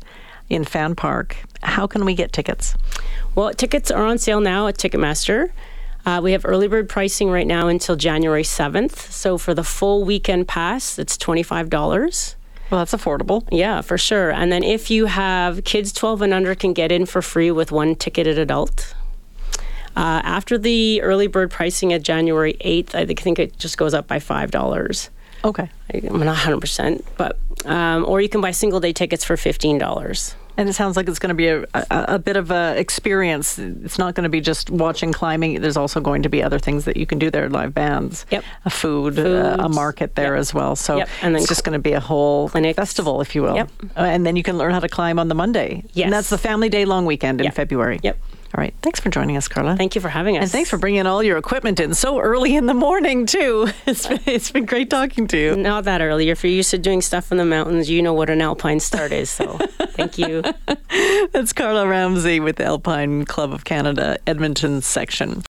in 0.50 0.64
Fan 0.64 0.94
Park, 0.94 1.36
how 1.62 1.86
can 1.86 2.04
we 2.04 2.14
get 2.14 2.32
tickets? 2.32 2.74
Well, 3.34 3.52
tickets 3.54 3.90
are 3.90 4.04
on 4.04 4.18
sale 4.18 4.40
now 4.40 4.66
at 4.66 4.76
Ticketmaster. 4.76 5.52
Uh, 6.04 6.20
we 6.22 6.32
have 6.32 6.44
early 6.44 6.66
bird 6.66 6.88
pricing 6.88 7.30
right 7.30 7.46
now 7.46 7.68
until 7.68 7.94
January 7.94 8.42
7th. 8.42 8.96
So 9.12 9.38
for 9.38 9.54
the 9.54 9.62
full 9.62 10.04
weekend 10.04 10.48
pass, 10.48 10.98
it's 10.98 11.16
$25. 11.16 12.34
Well, 12.70 12.80
that's 12.80 12.92
affordable. 12.92 13.46
Yeah, 13.52 13.80
for 13.82 13.96
sure. 13.96 14.32
And 14.32 14.50
then 14.50 14.64
if 14.64 14.90
you 14.90 15.06
have 15.06 15.62
kids 15.64 15.92
12 15.92 16.22
and 16.22 16.34
under 16.34 16.54
can 16.54 16.72
get 16.72 16.90
in 16.90 17.06
for 17.06 17.22
free 17.22 17.50
with 17.50 17.70
one 17.70 17.94
ticketed 17.94 18.38
adult. 18.38 18.94
Uh, 19.96 20.20
after 20.24 20.56
the 20.58 21.02
early 21.02 21.26
bird 21.26 21.50
pricing 21.50 21.92
at 21.92 22.02
January 22.02 22.54
8th, 22.64 22.94
I 22.94 23.04
think, 23.06 23.38
it 23.38 23.58
just 23.58 23.76
goes 23.78 23.94
up 23.94 24.06
by 24.06 24.18
$5. 24.18 25.08
Okay. 25.44 25.68
I'm 25.92 26.18
not 26.24 26.36
100%, 26.36 27.02
but, 27.16 27.38
um, 27.66 28.04
or 28.06 28.20
you 28.20 28.28
can 28.28 28.40
buy 28.40 28.52
single 28.52 28.80
day 28.80 28.92
tickets 28.92 29.24
for 29.24 29.36
$15. 29.36 30.34
And 30.56 30.68
it 30.68 30.74
sounds 30.74 30.96
like 30.98 31.08
it's 31.08 31.18
going 31.18 31.30
to 31.30 31.34
be 31.34 31.48
a, 31.48 31.62
a, 31.74 31.86
a 31.90 32.18
bit 32.18 32.36
of 32.36 32.50
a 32.50 32.78
experience. 32.78 33.58
It's 33.58 33.98
not 33.98 34.14
going 34.14 34.24
to 34.24 34.28
be 34.28 34.40
just 34.42 34.68
watching 34.68 35.10
climbing. 35.10 35.62
There's 35.62 35.78
also 35.78 35.98
going 35.98 36.22
to 36.24 36.28
be 36.28 36.42
other 36.42 36.58
things 36.58 36.84
that 36.84 36.98
you 36.98 37.06
can 37.06 37.18
do 37.18 37.30
there, 37.30 37.48
live 37.48 37.72
bands, 37.72 38.26
Yep. 38.30 38.44
a 38.66 38.70
food, 38.70 39.18
uh, 39.18 39.56
a 39.58 39.68
market 39.70 40.14
there 40.14 40.34
Yep. 40.34 40.40
as 40.40 40.52
well. 40.54 40.76
So 40.76 40.98
Yep. 40.98 41.08
And 41.22 41.34
then 41.34 41.40
it's 41.40 41.48
just 41.48 41.64
going 41.64 41.72
to 41.72 41.78
be 41.82 41.92
a 41.92 42.00
whole 42.00 42.50
clinics. 42.50 42.76
festival, 42.76 43.22
if 43.22 43.34
you 43.34 43.42
will. 43.42 43.56
Yep. 43.56 43.70
Uh, 43.96 44.00
and 44.00 44.26
then 44.26 44.36
you 44.36 44.42
can 44.42 44.58
learn 44.58 44.72
how 44.72 44.80
to 44.80 44.88
climb 44.90 45.18
on 45.18 45.28
the 45.28 45.34
Monday. 45.34 45.84
Yes. 45.94 46.04
And 46.04 46.12
that's 46.12 46.28
the 46.28 46.38
family 46.38 46.68
day 46.68 46.84
long 46.84 47.06
weekend 47.06 47.40
in 47.40 47.50
February. 47.50 47.98
Yep. 48.02 48.18
All 48.54 48.60
right. 48.60 48.74
Thanks 48.82 49.00
for 49.00 49.08
joining 49.08 49.38
us, 49.38 49.48
Carla. 49.48 49.76
Thank 49.76 49.94
you 49.94 50.02
for 50.02 50.10
having 50.10 50.36
us. 50.36 50.42
And 50.42 50.50
thanks 50.50 50.68
for 50.68 50.76
bringing 50.76 51.06
all 51.06 51.22
your 51.22 51.38
equipment 51.38 51.80
in 51.80 51.94
so 51.94 52.20
early 52.20 52.54
in 52.54 52.66
the 52.66 52.74
morning, 52.74 53.24
too. 53.24 53.68
It's 53.86 54.06
been, 54.06 54.20
it's 54.26 54.50
been 54.50 54.64
great 54.66 54.90
talking 54.90 55.26
to 55.28 55.36
you. 55.38 55.56
Not 55.56 55.84
that 55.84 56.00
early. 56.00 56.30
If 56.30 56.44
you're 56.44 56.52
used 56.52 56.70
to 56.70 56.78
doing 56.78 57.00
stuff 57.02 57.32
in 57.32 57.38
the 57.38 57.44
mountains, 57.44 57.88
you 57.90 58.02
know 58.02 58.12
what 58.12 58.30
an 58.30 58.40
alpine 58.40 58.80
start 58.80 59.12
is. 59.12 59.30
So 59.30 59.58
thank 59.80 60.18
you. 60.18 60.42
That's 61.32 61.52
Carla 61.52 61.86
Ramsay 61.86 62.40
with 62.40 62.56
the 62.56 62.64
Alpine 62.64 63.24
Club 63.24 63.52
of 63.52 63.64
Canada, 63.64 64.18
Edmonton 64.26 64.82
section. 64.82 65.40